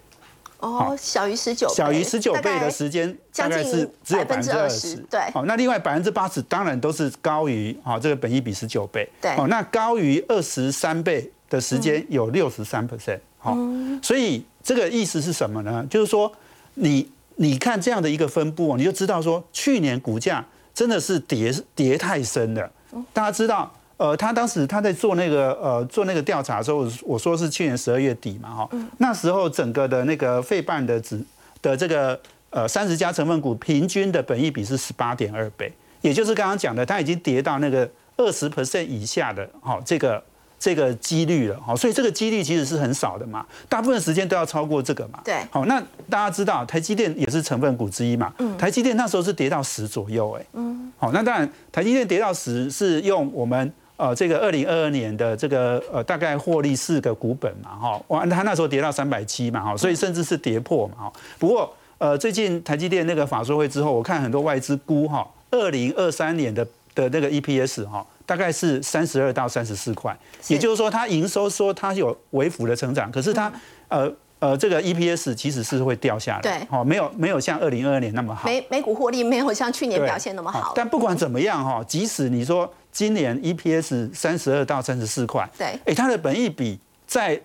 [0.61, 5.21] 哦，小于十九，小于十九倍的时间大概是只有百分之二十，对。
[5.35, 9.33] 好，那另外百分之八十当然都是高于啊这个本益比十九倍，对。
[9.37, 13.55] 哦，那高于二十三倍的时间有六十三 percent，好，
[14.03, 15.87] 所以这个意思是什么呢？
[15.91, 16.33] 就是说
[16.73, 22.71] 你你看这样的一个分布哦，你就知道说去年股价真的是跌跌太深了。
[23.13, 31.21] 大家知道，呃，他当时他在做那个呃做那个调查的时候，我说是去年十二月底嘛，哈，那时候整个的那个费半的指
[31.61, 32.19] 的这个
[32.51, 40.23] 呃三十家成分股平均的本益比是十八点二倍，也就是刚刚讲的，它已经跌到那个二十 percent 以下的，哈，这个。
[40.63, 45.19] 这个几率了，好，所以这个几率其实是很少的嘛，大部分时间都要超过这个嘛。
[45.25, 68.07] 对，好，那大家知道台积电也是成分股之一嘛，嗯，台积电那时候是跌到十左右，哎，嗯，好，那当然台积电跌到十是用我们呃这个二零二二年的这个呃大概获利四个股本嘛，哈，哇，他那时候跌到三百七嘛，哈，所以甚至是跌破嘛，哈，不过呃最近台积电那个法说会之后，我看很多外资估哈，二零二三年的的那个 EPS 哈。
[68.25, 70.17] 大概是三十二到三十四块，
[70.49, 73.53] 也就是说，它营收说它有微幅的成长，可是它
[73.89, 80.73] 呃呃这个 EPS 其实是会掉下来，对，哦，没有没有像二零二二年那么好，美美股获利没有像去年表现那么好。
[80.75, 87.41] 但不管怎么样哈，即使你说今年 EPS 三十二到三十四块，对，哎，它的本益比在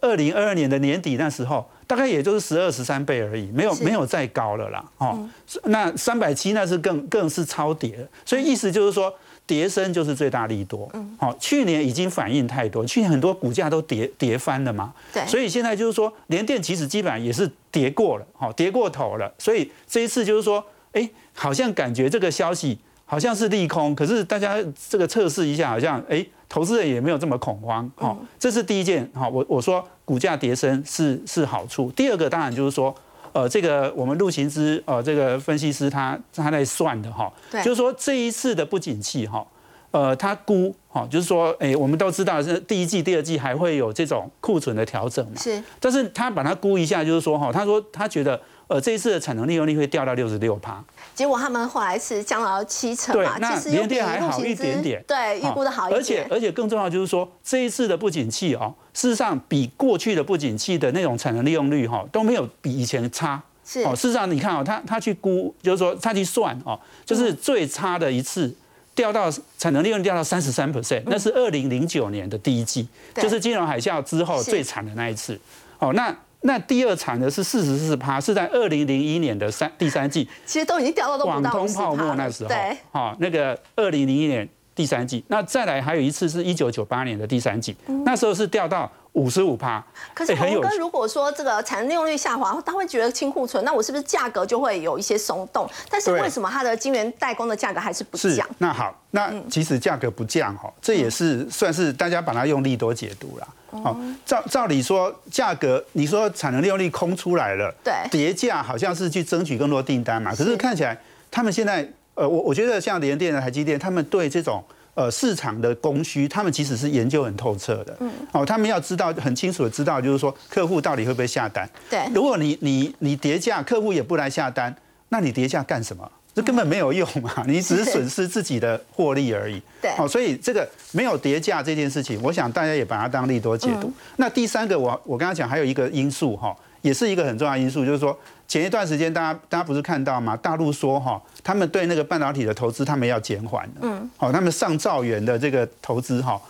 [0.00, 5.28] 二零二二年的年底那时候，大概也就是十二十三倍而已，没有没有再高了啦，哦，
[5.64, 9.12] 那三百七那是更更是超跌，所以意思就是说。
[9.48, 24.58] 跌升就是最大利多，嗯，好，去年已经反应太多，去年很多股价都跌跌翻了嘛，对，所以现在就是说，联电其实基本上也是跌过了，好，跌过头了，所以这一次就是说，哎，好像感觉这个消息好像是利空，可是大家
[24.90, 32.94] 这个测试一下，好像哎，投资人也没有这么恐慌，好，这是第一件，好，我我说股价跌升是是好处，第二个当然就是说。
[33.32, 39.46] 呃，这个我们陆行之呃，这个分析师他他在算的哈，就是说这一次的不景气哈，
[39.90, 48.40] 呃，他估哈，就是说，哎，我们都知道是第一季、第二季还会有这种库存的调整嘛，是，但是他把它估一下，就是说哈，他说他觉得。
[48.68, 55.98] 呃，这一次的产能利用率会掉到六十六趴，结果他们后来是降到七成嘛，其实联电还好一点点，对，预估的好一点。
[55.98, 63.42] 而且而且更重要就是说，这一次的不景气哦，事实上比过去的不景气的那种产能利用率哈都没有比以前差。
[63.64, 68.54] 是哦，事实上你看哦，他他去估，就是说他去算哦，就是最差的一次
[68.94, 75.40] 掉到产能利用率掉到三十三 percent，那是二零零九年的第一季，就是金融海啸之后最惨的那一次。
[75.78, 76.14] 哦，那。
[76.42, 88.90] 那第二产的是四十四趴，是在二零零一年的三第三季，其实都已经掉到都广通泡沫那时候，对，好，那个二零零一年第三季，那再来还有一次是一九九八年的第三季，那时候是掉到。
[89.14, 95.68] 五十五趴，可是洪哥如果说这个产能利用率下滑，他会觉得清库存，那我是不是价格就会有一些松动？
[95.90, 98.46] 但是为什么它的晶圆代工的价格还是不降？
[98.58, 103.48] 那好，那其实价格不降哈，这也是算是大家把它用利多解读了。
[103.70, 110.34] 好，照照理说价格，你说产能利用率空出来了，对，叠价好像是去争取更多订单嘛。
[110.34, 110.98] 可是看起来
[111.30, 114.62] 他们现在，呃，我我觉得像联电的台积电，他们对这种。
[114.94, 117.96] 呃，市场的供需，他们其实是研究很透彻的。
[118.00, 121.70] 嗯，哦，他们要知道很清楚的知道，就是说客户到底会不会下单。
[121.88, 124.74] 对，如果你你你叠价，客户也不来下单，
[125.10, 126.10] 那你叠价干什么？
[126.38, 129.60] 这根本没有用嘛，你只是损失自己的获利而已。
[129.82, 133.92] 对，哦，所以这个没有叠价这件事情，我想大家也把它当利多解读。
[134.18, 138.16] 那第三个，我我刚刚讲还有一个因素哈，也是一个很重要因素，就是说。
[138.46, 140.34] 前一段时间，大家大家不是看到吗？
[140.34, 143.80] 大陆说哈，他们对那个半导体的投资，他们要减缓的。
[143.82, 146.40] 嗯，好，他们上兆元的这个投资哈，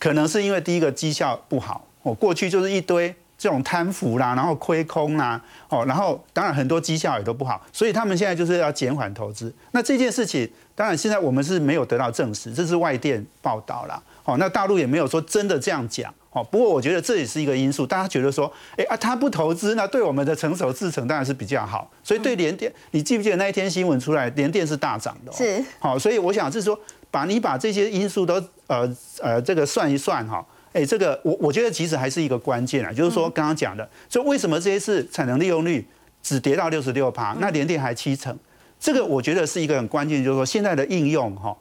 [0.00, 9.54] 可能是因为第一个绩效不好，哦，过去就是一堆这种贪腐啦，然后亏空啦，哦，然后当然很多绩效也都不好，所以他们现在就是要减缓投资。
[9.72, 14.02] 那这件事情，当然现在我们是没有得到证实，这是外电报道啦。
[14.24, 16.10] 哦，那大陆也没有说真的这样讲。
[16.30, 17.86] 哦，不过我觉得这也是一个因素。
[17.86, 21.90] 大家觉得说，哎啊，他不投资，那对我们的成熟制程当然是比较好。
[22.02, 25.30] 所以对联电，你记不记得那一天新闻出来，联电是大涨的。
[25.32, 25.62] 是。
[25.78, 26.80] 好，所以我想是说，
[27.10, 30.42] 把你把这些因素都呃呃这个算一算哈，
[30.74, 35.86] 哎，这个我我觉得其实还是一个关键啊，就是说刚刚讲的，所以为什么这一次产能利用率
[36.22, 38.36] 只跌到六十六趴，那联电还七成，
[38.78, 41.56] 这个我觉得是一个很关键，就是说现在的应用哈。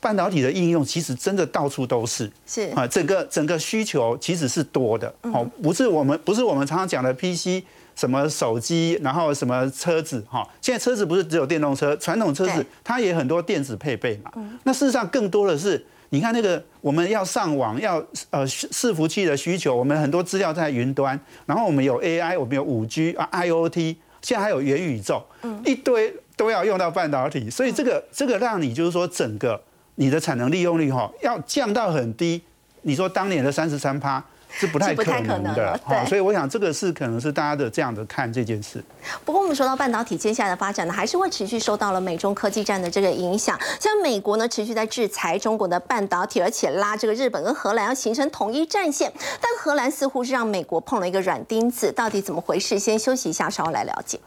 [0.00, 2.62] 半导体的应用其实真的到处都是，是。
[2.74, 14.32] 啊，整个整个需求其实是多的，哦，不是我们不是我们常常讲的 PC 什么手机，然后什么车子哈，现在车子不是只有电动车，传统车子它也很多电子配备嘛，
[14.64, 17.96] 那事实上更多的是，你看那个我们要上网要
[18.28, 25.24] 呃伺服器的需求，我们很多资料在云端，然后我们有 AI，我们有五 G 啊 IOT，现在还有元宇宙，
[25.64, 29.60] 一堆都要用到半导体，所以这个这个让你就是说整个。
[29.96, 32.42] 你的产能利用率哈要降到很低，
[32.80, 38.82] 你说当年的三十三趴，是不太可可能的哈对所以我想这个是可能是大家的这样的看这件事。
[39.24, 43.58] 不过我们说到半导体接下来的发展呢，还是会持续受到了美中科技战的这个影响。
[43.80, 49.12] 像美国呢，持续在制裁中国的半导体，而且拉这个日本跟荷兰要形成统一战线。
[49.40, 52.78] 但荷兰似乎是让美国碰了一个软钉子，到底怎么回事？
[52.78, 54.20] 先休息一下，稍后来了解。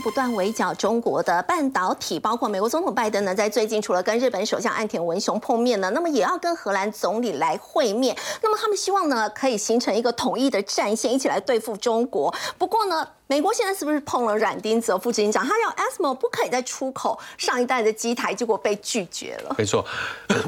[0.00, 8.16] 不断围剿中国的半导体，包括美国总统拜登呢，在最近除了跟日本首相岸田文雄碰面呢，那么也要跟荷兰总理来会面。
[8.42, 12.34] 那么他们希望呢，可以形成一个统一的战线，一起来对付中国。
[12.56, 14.96] 不过呢，美国现在是不是碰了软钉子？
[14.98, 19.54] 副执行长他要 ASML 不可以再出口上一代的机台，结果被拒绝了。
[19.58, 19.84] 没错，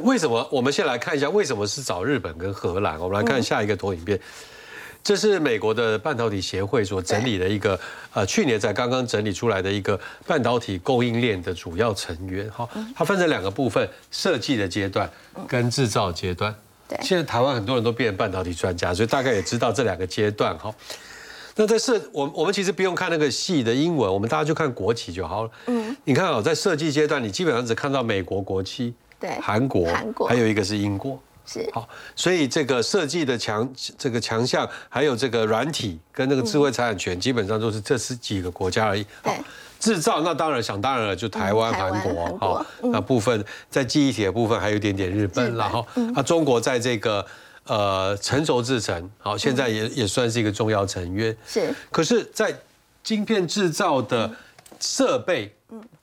[0.02, 0.48] 为什么？
[0.50, 2.98] 我们先来看一下为什么是找日本跟荷兰。
[2.98, 4.18] 我们来看下一个投影片。
[5.04, 7.78] 这是美国的半导体协会所整理的一个，
[8.12, 12.48] 呃，去年才刚刚整理出来的一个半导体供应链的主要成员。
[12.50, 15.10] 哈，它分成两个部分：设计的阶段
[15.48, 16.54] 跟制造阶段。
[16.88, 20.56] 对现在台湾很多人都变成半导体专家，所以大概也知道这两个阶段。
[20.56, 20.72] 哈，
[21.56, 25.50] 那在设，我我们其实不用看那个细的英文，我们大家就看国旗就好了。
[25.66, 31.18] 嗯，你看啊，在设计阶段，你基本上只看到美国国旗，对韩国，韩国还有一个是英国。
[31.52, 31.68] 是。
[31.72, 39.04] 好，所以这个设计的强这个强项，还有这个软体跟那个智慧财产权，基本上都是这十几个国家而已。
[39.22, 39.32] 对。
[39.32, 39.44] 好，
[39.78, 46.12] 制造那当然想当然了，就台湾、韩国好，那部分在记忆体的部分还有一点点日本然后嗯。
[46.14, 47.26] 那中国在这个
[47.64, 51.36] 呃成熟制程，好，现在也也算是一个重要成员。
[51.46, 51.74] 是。
[51.90, 52.56] 可是，在
[53.02, 54.30] 晶片制造的
[54.78, 55.52] 设备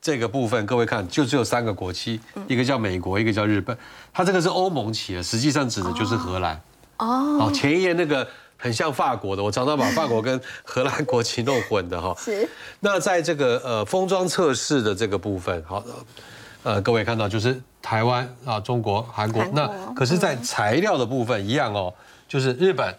[0.00, 3.76] 这个部分，各位看，就只有三个国旗，一个叫美国，一个叫日本，
[4.12, 6.60] 它这个是欧盟企的，实际上指的就是荷兰。
[6.98, 12.14] 哦，好，前一页那个很像法国的，我常常把 法国跟荷兰国旗弄混的哈。
[12.18, 12.48] 是。
[12.80, 15.82] 那在这个呃封装测试的这个部分，好，
[16.62, 21.92] 呃各位看到就是台湾啊、中国、韩国，那可是，在材料的部分一样哦，
[22.28, 22.94] 就是日本、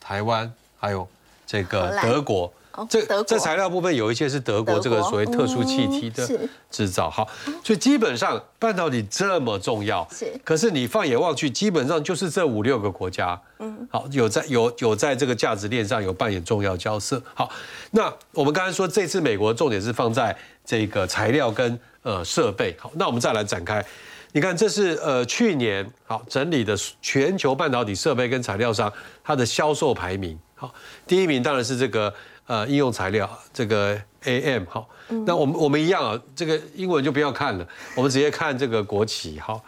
[0.00, 1.08] 台湾还有
[1.46, 2.86] 这荷个德国哦。
[2.88, 6.26] 这德国在材料部分有一些是德国这个所谓特殊气体的
[6.70, 7.28] 制造，好，
[7.64, 17.22] 所以基本上半导体这么重要，是可是你放眼望去，基本上就是这五六个国家，嗯，好，有在有有在这个价值链上有扮演重要角色。
[17.34, 17.50] 好，
[17.90, 23.84] 那我们刚才说这次美国重点是放在这个材料跟呃设备，好，那我们再来展开。
[24.32, 28.92] 你看，这是呃去年好整理的全球半导体设备跟材料商
[29.24, 30.38] 它的销售排名。
[30.54, 30.74] 好，
[31.06, 32.12] 第一名当然是这个
[32.46, 34.88] 呃应用材料，这个 AM 好。
[35.24, 39.38] 那我们我们一样啊，这个英文就不要看了，我们直接看这个国旗。
[39.38, 39.62] 好，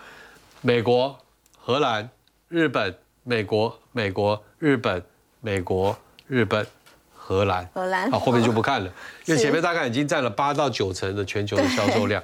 [0.62, 1.16] 美国、
[1.56, 2.08] 荷兰、
[2.48, 5.02] 日本、美国、美国、日本、
[5.40, 6.66] 美国、日本、
[7.14, 7.68] 荷兰。
[7.72, 8.90] 荷兰好，后面就不看了，
[9.26, 12.20] 因为前面大概已经占了八到九成的全球的销售量，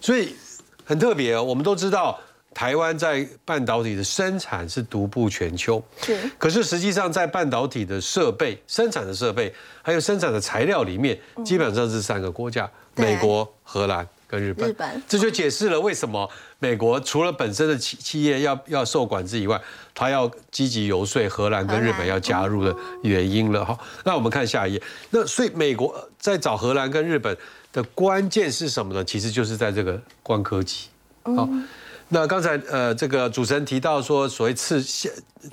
[0.00, 0.34] 所以
[0.84, 1.44] 很特别哦。
[1.44, 2.18] 我们都知道，
[2.58, 6.18] 台湾在半导体的生产是独步全球，是。
[6.36, 14.68] 可是实际上在半导体的设备、生产的设备，还有生产的材料里面，基本上是三个国家：美国、荷兰跟日本。
[14.68, 15.00] 日本。
[15.06, 16.28] 这就解释了为什么
[16.58, 19.60] 美国除了本身的企企业要要受管制以外，
[19.94, 23.64] 它要积极游说荷兰跟日本要加入的原因了。
[23.64, 23.78] 哈。
[24.04, 27.36] 那我们看下一页，那所以美国在找荷兰跟日本
[27.72, 29.04] 的关键是什么呢？
[29.04, 30.88] 其实就是在这个光科技。
[31.22, 31.48] 好，
[32.10, 35.12] 那刚才呃这个主持人提到说，所谓次现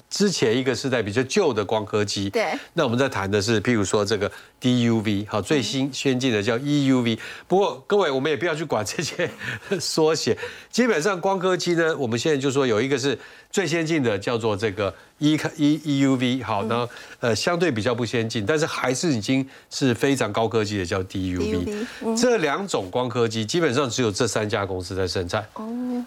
[0.09, 2.57] 之前一个是代比较旧的光刻机，对。
[2.73, 4.31] 那我们在谈的是，譬如说这个
[4.65, 7.19] DUV，好，最新先进的叫 EUV。
[7.47, 9.29] 不过各位，我们也不要去管这些
[9.79, 10.35] 缩写。
[10.71, 13.15] 基本上光刻机呢，我们现在就说有一个是
[13.51, 16.89] 最先进的，叫做这个 E E EUV，好，那
[17.19, 21.85] 呃相对比较不先进，但是还是已经是非常高科技的叫 DUV。
[22.17, 25.47] 这两种光刻机基本上只有这三家公司在生产。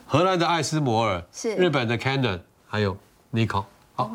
[0.04, 2.96] 荷兰的艾斯摩尔，是日本的 Canon，还有
[3.32, 3.64] Nikon。
[3.98, 4.08] 好，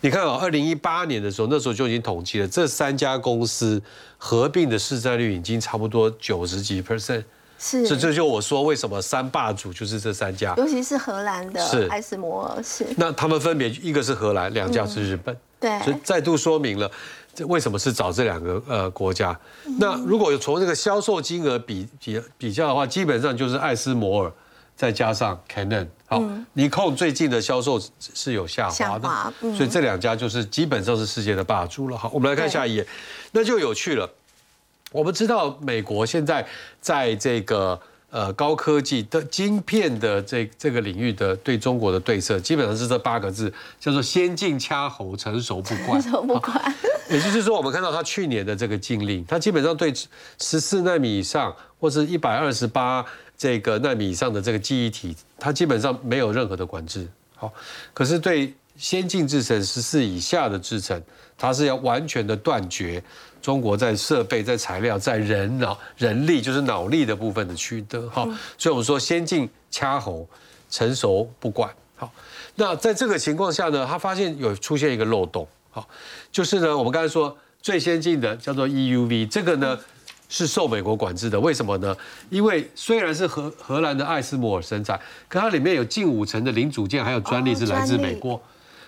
[0.00, 3.82] 你看啊，二零一八年的时候，那时候就已经统计了，这三家公司
[4.16, 7.24] 合并的市占率已经差不多九十几 percent。
[7.58, 10.54] 是这这就我说为什么三霸主就是这三家。
[10.56, 15.36] 尤其是荷兰的是艾斯摩尔是，那他们分别一个是荷兰，两家是日本。
[15.58, 16.88] 对所以再度说明了
[17.34, 19.36] 这为什么是找这两个呃国家。
[19.80, 24.32] 那如果有从这个销售金额比比比较的话，基本上就是艾斯摩尔
[24.76, 25.86] 再加上 Canon。
[26.06, 26.22] 好，
[26.52, 31.96] 尼控最近的销售是有下滑的所以这两家就是基本上是世界的霸主了。
[31.96, 32.86] 好，我们来看下一页，
[33.32, 34.08] 那就有趣了。
[34.92, 36.46] 我们知道美国现在
[36.80, 46.00] 在这个呃高科技的晶片的这这个领域的对中国的对策，基本上是这八个字，叫做先进掐喉，成熟不管。
[46.00, 46.74] 成熟不管，
[47.10, 49.92] 也就是说，我们看到他去年的这个禁令，他基本上对
[50.38, 53.04] 十四纳米以上或是一百二十八
[53.44, 57.06] 这个纳米以上的这个记忆体，它基本上没有任何的管制。
[57.36, 57.52] 好，
[57.92, 60.98] 可是对先进制程十四以下的制程，
[61.36, 63.04] 它是要完全的断绝
[63.42, 68.08] 中国在设备、在材料、在人脑、人力，就是脑力的部分的取得。
[68.08, 68.24] 好，
[68.56, 70.26] 所以我们说先进掐喉，
[70.70, 71.70] 成熟不管。
[71.96, 72.10] 好，
[72.54, 75.46] 那在这个情况下呢，他发现有出现一个漏洞。
[75.70, 75.86] 好，
[76.32, 79.78] 就是呢，我们刚才说最先进的叫做 EUV，这个呢
[80.34, 81.38] 是受美国管制的。
[81.38, 81.96] 为什么呢？
[82.28, 88.42] 因为虽然是荷荷兰的艾斯摩尔生产，可它里面有近五成的零组件还有专利是来自美国。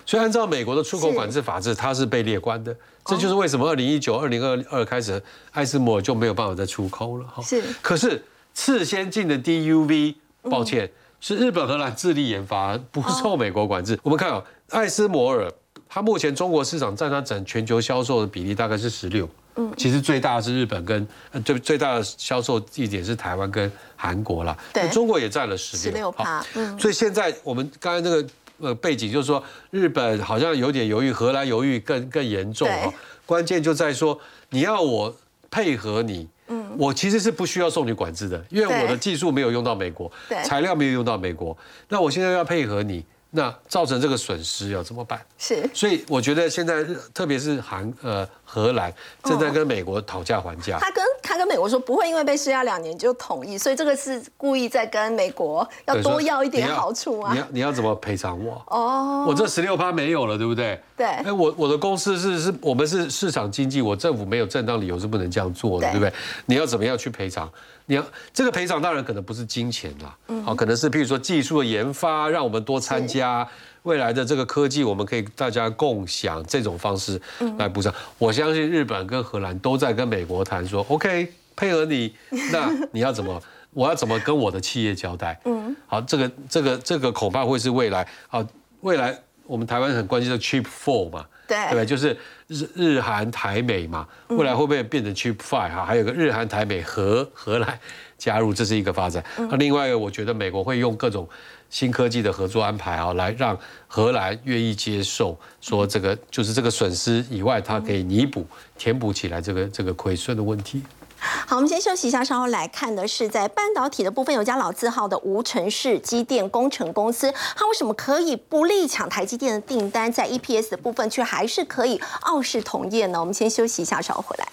[0.05, 2.75] 所以按照美国的出口管制法制，它是被列关的。
[3.05, 7.25] 这就是为什么二零一九、二零二二开始，艾斯摩尔就没有办法再出口了。
[7.25, 7.63] 哈，是。
[7.81, 8.21] 可是
[8.53, 10.15] 次先进的 DUV，
[10.49, 10.91] 抱歉，
[11.21, 13.97] 是日本、荷兰自力研发，不受美国管制。
[14.03, 15.49] 我们看啊，艾斯摩尔。
[15.89, 19.27] 它目前中国市场占它整全球销售的比例大概是十六，
[19.57, 21.07] 嗯，其实最大的是日本跟
[21.43, 28.29] 最最大的销售地点是台湾跟韩国啦，对，中国也占了十六，趴，嗯，所以现在我们刚才那个
[28.59, 32.93] 呃背景就是说，日本好像有点犹豫，荷兰犹豫更更严重啊，
[33.25, 34.19] 关键就在说
[34.51, 35.15] 你要我
[35.49, 41.57] 配合你，嗯，我其实是不需要送你管制的，因为我的技术没有用到美国，对，材料没有用到美国，
[41.89, 43.03] 那我现在要配合你。
[43.29, 45.19] 那造成这个损失要怎么办？
[45.37, 46.81] 是，所以我觉得现在
[47.13, 48.91] 特别是韩呃荷兰
[49.23, 50.79] 正在跟美国讨价还价。
[50.79, 57.33] 他跟他跟美国说不会因为被施压两年就同意，所以这个是故意在跟美国要多要一点好处啊。
[57.33, 58.63] 你要你要怎么赔偿我？
[58.67, 60.81] 哦，我这十六趴没有了，对不对？
[60.95, 61.05] 对。
[61.05, 66.13] 哎，我我的公司是是我们是市场经济，我政府没有正当理由是不能这样做的，对不对？
[66.45, 67.51] 你要怎么样去赔偿？
[67.89, 73.47] 你要这个赔偿当然可能不是金钱啦，好，可能是譬如说技术的研发，让我们多参加
[73.87, 77.19] 未来的这个科技，我们可以大家共享这种方式
[77.57, 77.93] 来补偿。
[78.17, 82.13] 我相信日本跟荷兰都在跟美国谈说，OK，配合你，
[82.51, 85.39] 那 你要怎么，我要怎么跟我的企业交代？
[85.45, 88.45] 嗯，好，这个这个这个恐怕会是未来啊，
[88.81, 91.25] 未来我们台湾很关心的 Cheap Four 嘛。
[91.47, 92.09] 对，对，就是
[92.47, 95.85] 日日韩台美嘛，未来会不会变成 Cheap Five 哈？
[95.85, 97.79] 还有个日韩台美荷荷兰
[98.17, 99.23] 加入，这是一个发展。
[99.37, 101.25] 那另外一个，我觉得美国会用各种
[101.69, 103.57] 新科技的合作安排啊，来让
[103.87, 108.45] 荷兰愿意接受，说这个就是这个损失以外，它可以弥补、
[108.77, 110.81] 填补起来这个这个亏损的问题。
[111.19, 123.19] 好，我们先休息一下，稍后来看的是在半导体的部分，有家老字号的无尘室机电工程公司，它为什么可以不力抢台积电的订单，在 EPS 的部分却还是可以傲视同业呢？
[123.19, 124.47] 我们先休息一下，稍后回来。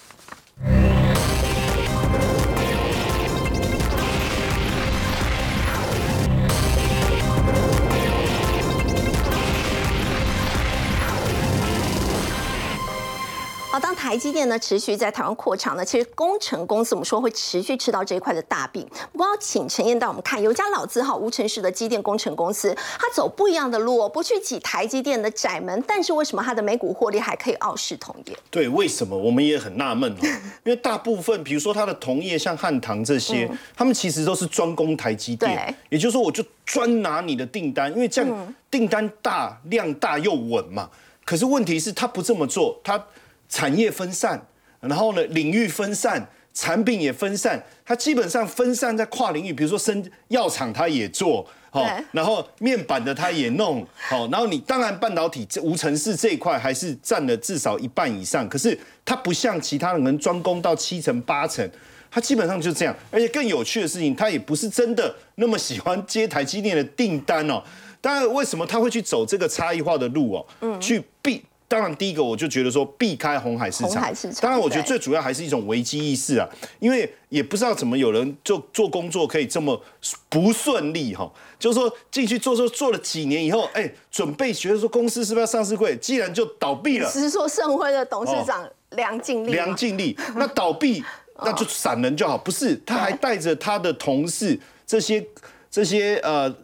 [13.75, 18.87] 好，当台积电呢持续在台湾扩厂呢，其实工程公司我们说会持续吃到这一块的大饼。
[19.11, 28.39] 不过要请陈燕带我们看，有一家老字号无尘室的机电工程公司，它走不一样的路，不去挤台积电的窄门，但是为什么它的每股获利还可以傲视同业？
[28.49, 30.19] 对，为什么我们也很纳闷哦？
[30.63, 40.89] 因为大部分，比如说它的同业像汉唐这些，他们其实都是专攻台积电，也就是说我就专拿你的订单，因为这样订单大、量大又稳嘛。
[41.25, 43.05] 可是问题是，他不这么做，他。
[43.49, 44.47] 产业分散，
[44.81, 61.69] 然后呢，领域分散，产品也分散，它基本上分散在跨领域，比如说生药厂它也做，好，然后面板的它也弄，好，然后你当然半导体这无尘室这一块还是占了至少一半以上，可是它不像其他人专攻到七成八成，
[62.11, 67.63] 它基本上就这样，而且更有趣的事情，它也不是真的那么喜欢接台积电的订单哦，
[68.01, 71.45] 当然为什么他会去走这个差异化的路哦，嗯，去避。
[71.75, 74.01] 当然，第一个我就觉得说避开红海市场。
[74.41, 76.49] 当然，我觉得最主要还是一种危机意识啊，
[76.79, 79.83] 因为也不知道怎么有人做做工作可以这么
[80.29, 81.29] 不顺利哈。
[81.59, 87.11] 就是说进去做做做了几年以后，哎，准备觉得说公司是不是要上市柜，既然就倒闭了。
[87.11, 89.51] 只是说盛辉的董事长梁静丽。
[89.51, 91.03] 梁静丽，那倒闭
[91.43, 92.81] 那就散人就好，不是？
[92.87, 94.57] 他还带着他的同事
[94.87, 95.27] 这些
[95.69, 96.55] 这些呃。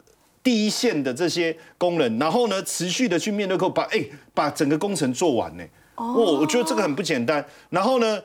[0.43, 5.65] 第一线的这些工人，然后呢，持续的去面对客户，把哎把整个工程做完呢。
[5.97, 7.45] 哦，我觉得这个很不简单。
[7.69, 8.21] 然后呢，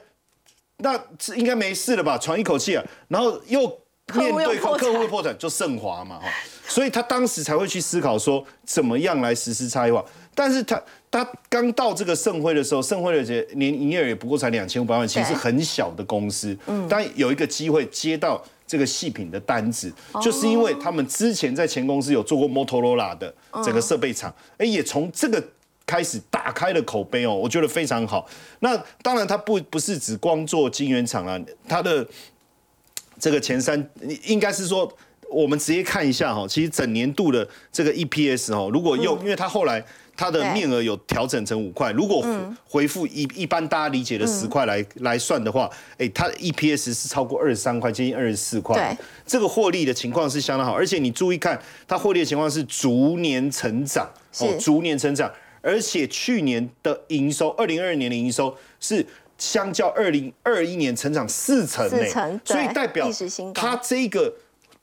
[0.77, 0.97] 那
[1.35, 2.17] 应该没事了吧？
[2.17, 2.83] 喘一口气啊。
[3.09, 3.61] 然后又
[4.13, 6.27] 面对客客户破产，就盛华嘛哈。
[6.67, 10.03] 所以他当时才会去思考说，怎么样来实施差异化。
[10.33, 16.57] 但是他他刚到这个盛辉的时候，盛辉的年营业额也不过才两千五百万，其实很小的公司。
[16.67, 19.91] 嗯，但有一个机会接到这个细品的单子，
[20.21, 25.43] 就是因为他们之前在前公司有做过 Motorola 的整个设备厂，哎，也从这个
[25.85, 28.27] 开始打开了口碑哦，我觉得非常好。
[28.59, 32.07] 那当然，它不不是只光做晶圆厂啊，它的
[33.19, 33.89] 这个前三
[34.23, 34.91] 应该是说，
[35.29, 39.85] 我们直接看一下哈，其实整年度的这个 EPS 哦，如果用，因为它后来。
[40.17, 42.25] 它的面额有调整成五块，如果
[42.65, 48.75] 回复一一般大家理解的十块来来算的话，哎，它的 EPS 是超过二十三块，接近二十四块。
[48.75, 54.09] 对，这个获利的情况是相当好，而且你注意看，它获利的情况是逐年成长，
[54.39, 59.05] 哦，逐年成长，而且去年的营收，二零二二年的营收是
[59.37, 63.09] 相较二零二一年成长四成，四成，所以代表
[63.53, 64.33] 它这个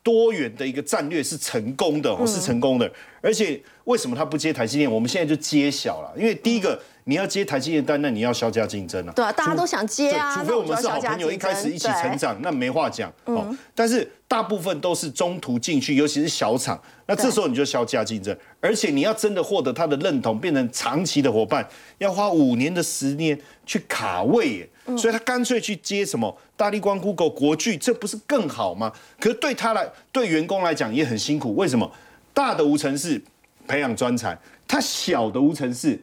[0.03, 2.91] 多元的一个战略是成功的，哦，是成功的，
[3.21, 3.61] 而且。
[3.85, 4.89] 为什么他不接台积电？
[4.89, 6.13] 我们现在就揭晓了。
[6.17, 9.13] 因为第一个，你要接台积电单，那你要销价竞争啊。
[9.13, 10.37] 对啊，大家都想接啊。
[10.37, 13.13] 除非我们是好朋友，一开始一起成长，那没话讲。
[13.25, 16.81] 哦，但是大部分都是中途进去，尤其是小厂。
[17.07, 23.37] 那这时候你就销价竞争，而且你要真的获得他的认同，变成长期的伙伴，要花五年的时间
[23.67, 24.71] 去卡位。
[24.97, 28.93] 所以他干脆去接什么大力光、Google、国巨，这不是更好吗？
[29.21, 31.55] 可是对他来，对员工来讲也很辛苦。
[31.55, 31.91] 为什么？
[32.33, 33.23] 大的无尘室。
[33.65, 35.97] 培养专才，他小的无尘室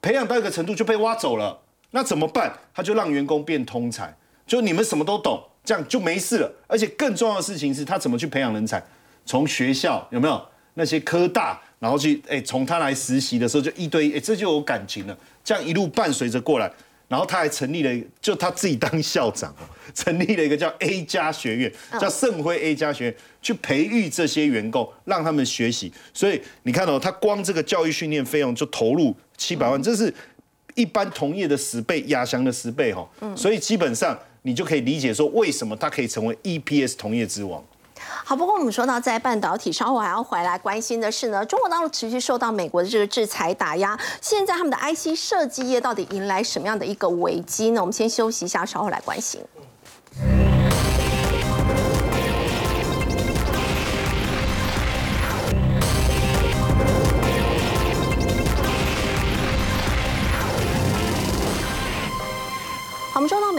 [0.00, 1.60] 培养到一个程度就被挖走了，
[1.90, 2.50] 那怎么办？
[2.72, 4.16] 他就让员工变通才，
[4.46, 6.50] 就你们什么都懂，这样就没事了。
[6.66, 8.82] 而且更重要的事情是他怎么去培养人才？
[9.26, 15.14] 从学校有没有那些科大，然后去哎，从他来实习的时候就一堆哎，这就有感情了。
[15.44, 16.72] 这样一路伴随着过来。
[17.06, 25.92] 然后他还成立了，就他自己当校长哦， 成立了一个叫 A 加学院，叫盛辉 A 加学院，去培育这些员工，让他们学习。
[26.12, 30.12] 所以你看到他光这个教育训练费用就投入七百万，这是
[30.74, 33.08] 一般同业的十倍，亚翔的十倍哈。
[33.36, 37.62] 所以基本上你就可以理解说，为什么他可以成为 EPS 同业之王。
[38.24, 47.80] 好，不过我们说到在半导体，稍后还要回来关心的是呢，中国大陆持续受到美国的这个制裁打压，现在他们的 IC 设计业到底迎来什么样的一个危机呢？
[47.80, 49.40] 我们先休息一下，稍后来关心。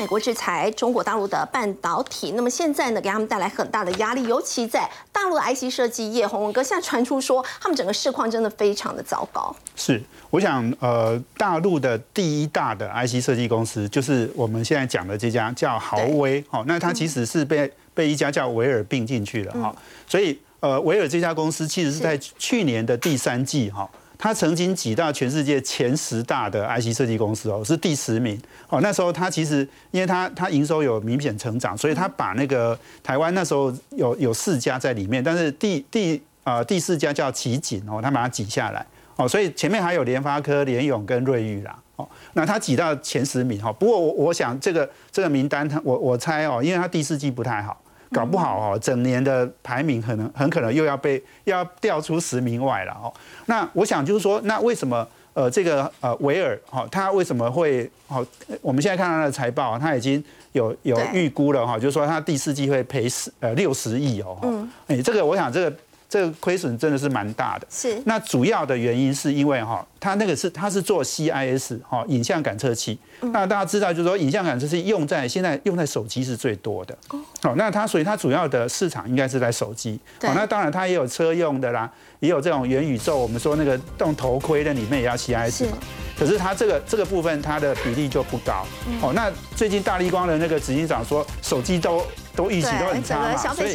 [0.06, 9.56] 美国制裁中国大陆的半导体，那么现在呢，给他们带来很大的压力，尤其在大陆的 IC 设计业，洪文哥现在传出说，他们整个市况真的非常的糟糕。
[9.76, 10.00] 是，
[10.30, 19.76] 我想，呃，大陆的第一大的 IC 设计公司，就是我们现在讲的这家叫豪威，好，那它其实是被被一家叫维尔并进去了，哈，
[20.08, 23.90] 所以，呃，维尔这家公司其实是在去年的第三季，哈。
[24.26, 28.82] 他曾经挤到全世界前十大的 IC 设计公司哦，是第十名哦。
[28.82, 29.60] 那时候他其实，
[29.92, 38.84] 因为他他营收有明显成长，所以他把那个台湾那时候有有四家在里面，但是第第呃第四家叫奇景哦，他把它挤下来
[39.16, 42.10] 哦，所以前面还有联发科、联咏跟瑞昱啦哦。
[42.34, 47.80] 那他挤到前十名哈，不过我我想这个这个名单他我我猜哦，因为他第四季不太好。
[48.12, 53.14] 搞不好哦，整年的排名可能很可能又要被要掉出十名外了哦。
[53.46, 58.26] 那我想就是说，那为什么呃这个呃维尔哈他为什么会哦？
[58.62, 64.38] 我们现在看他的财报，他已经有有预估了哈，就是说他第四季会赔十呃六十亿哦。
[64.44, 65.76] 嗯，哎，这个我想这个。
[66.16, 68.02] 这个亏损真的是蛮大的，是。
[68.06, 76.98] 那主要的原因是因为哈，它那个是它是做 CIS 哈影像感测器，那大家知道就是说影像感测器用在现在用在手机是最多的，
[77.42, 81.92] 哦，那它所以它主要的市场应该是在手机，哦，那当然它也有车用的啦，
[82.22, 85.78] 也有这种元宇宙，我们说那个动头盔的里面也要 CIS 嘛，
[86.18, 88.66] 可是它这个这个部分它的比例就不高，
[89.02, 92.02] 哦，那最近大力光的那个执行长说手机都
[92.36, 93.74] 都预期都很差嘛，所以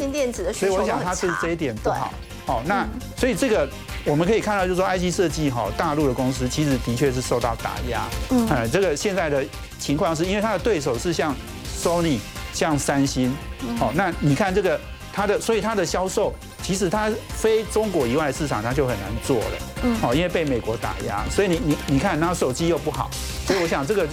[0.52, 2.12] 所以我想它是这一点不好。
[2.46, 2.86] 哦，那
[3.16, 3.68] 所以这个
[4.04, 8.02] 我们可以看到，就是说，IC 设计哈，大陆的公司其实的确是受到打压。
[8.30, 9.44] 嗯，哎，这个现在的
[9.78, 11.34] 情况是因为它的对手是像
[11.80, 12.18] Sony、
[12.52, 13.34] 像三星。
[13.78, 14.80] 哦，那你看这个
[15.12, 16.32] 它的，所以它的销售
[16.62, 19.44] 其实它非中国以外的市场它就很难做了。
[19.82, 23.10] 嗯，哦，因为被美国打压，所以你你你看，然后手机又不好，
[23.46, 24.08] 所以我想这个就。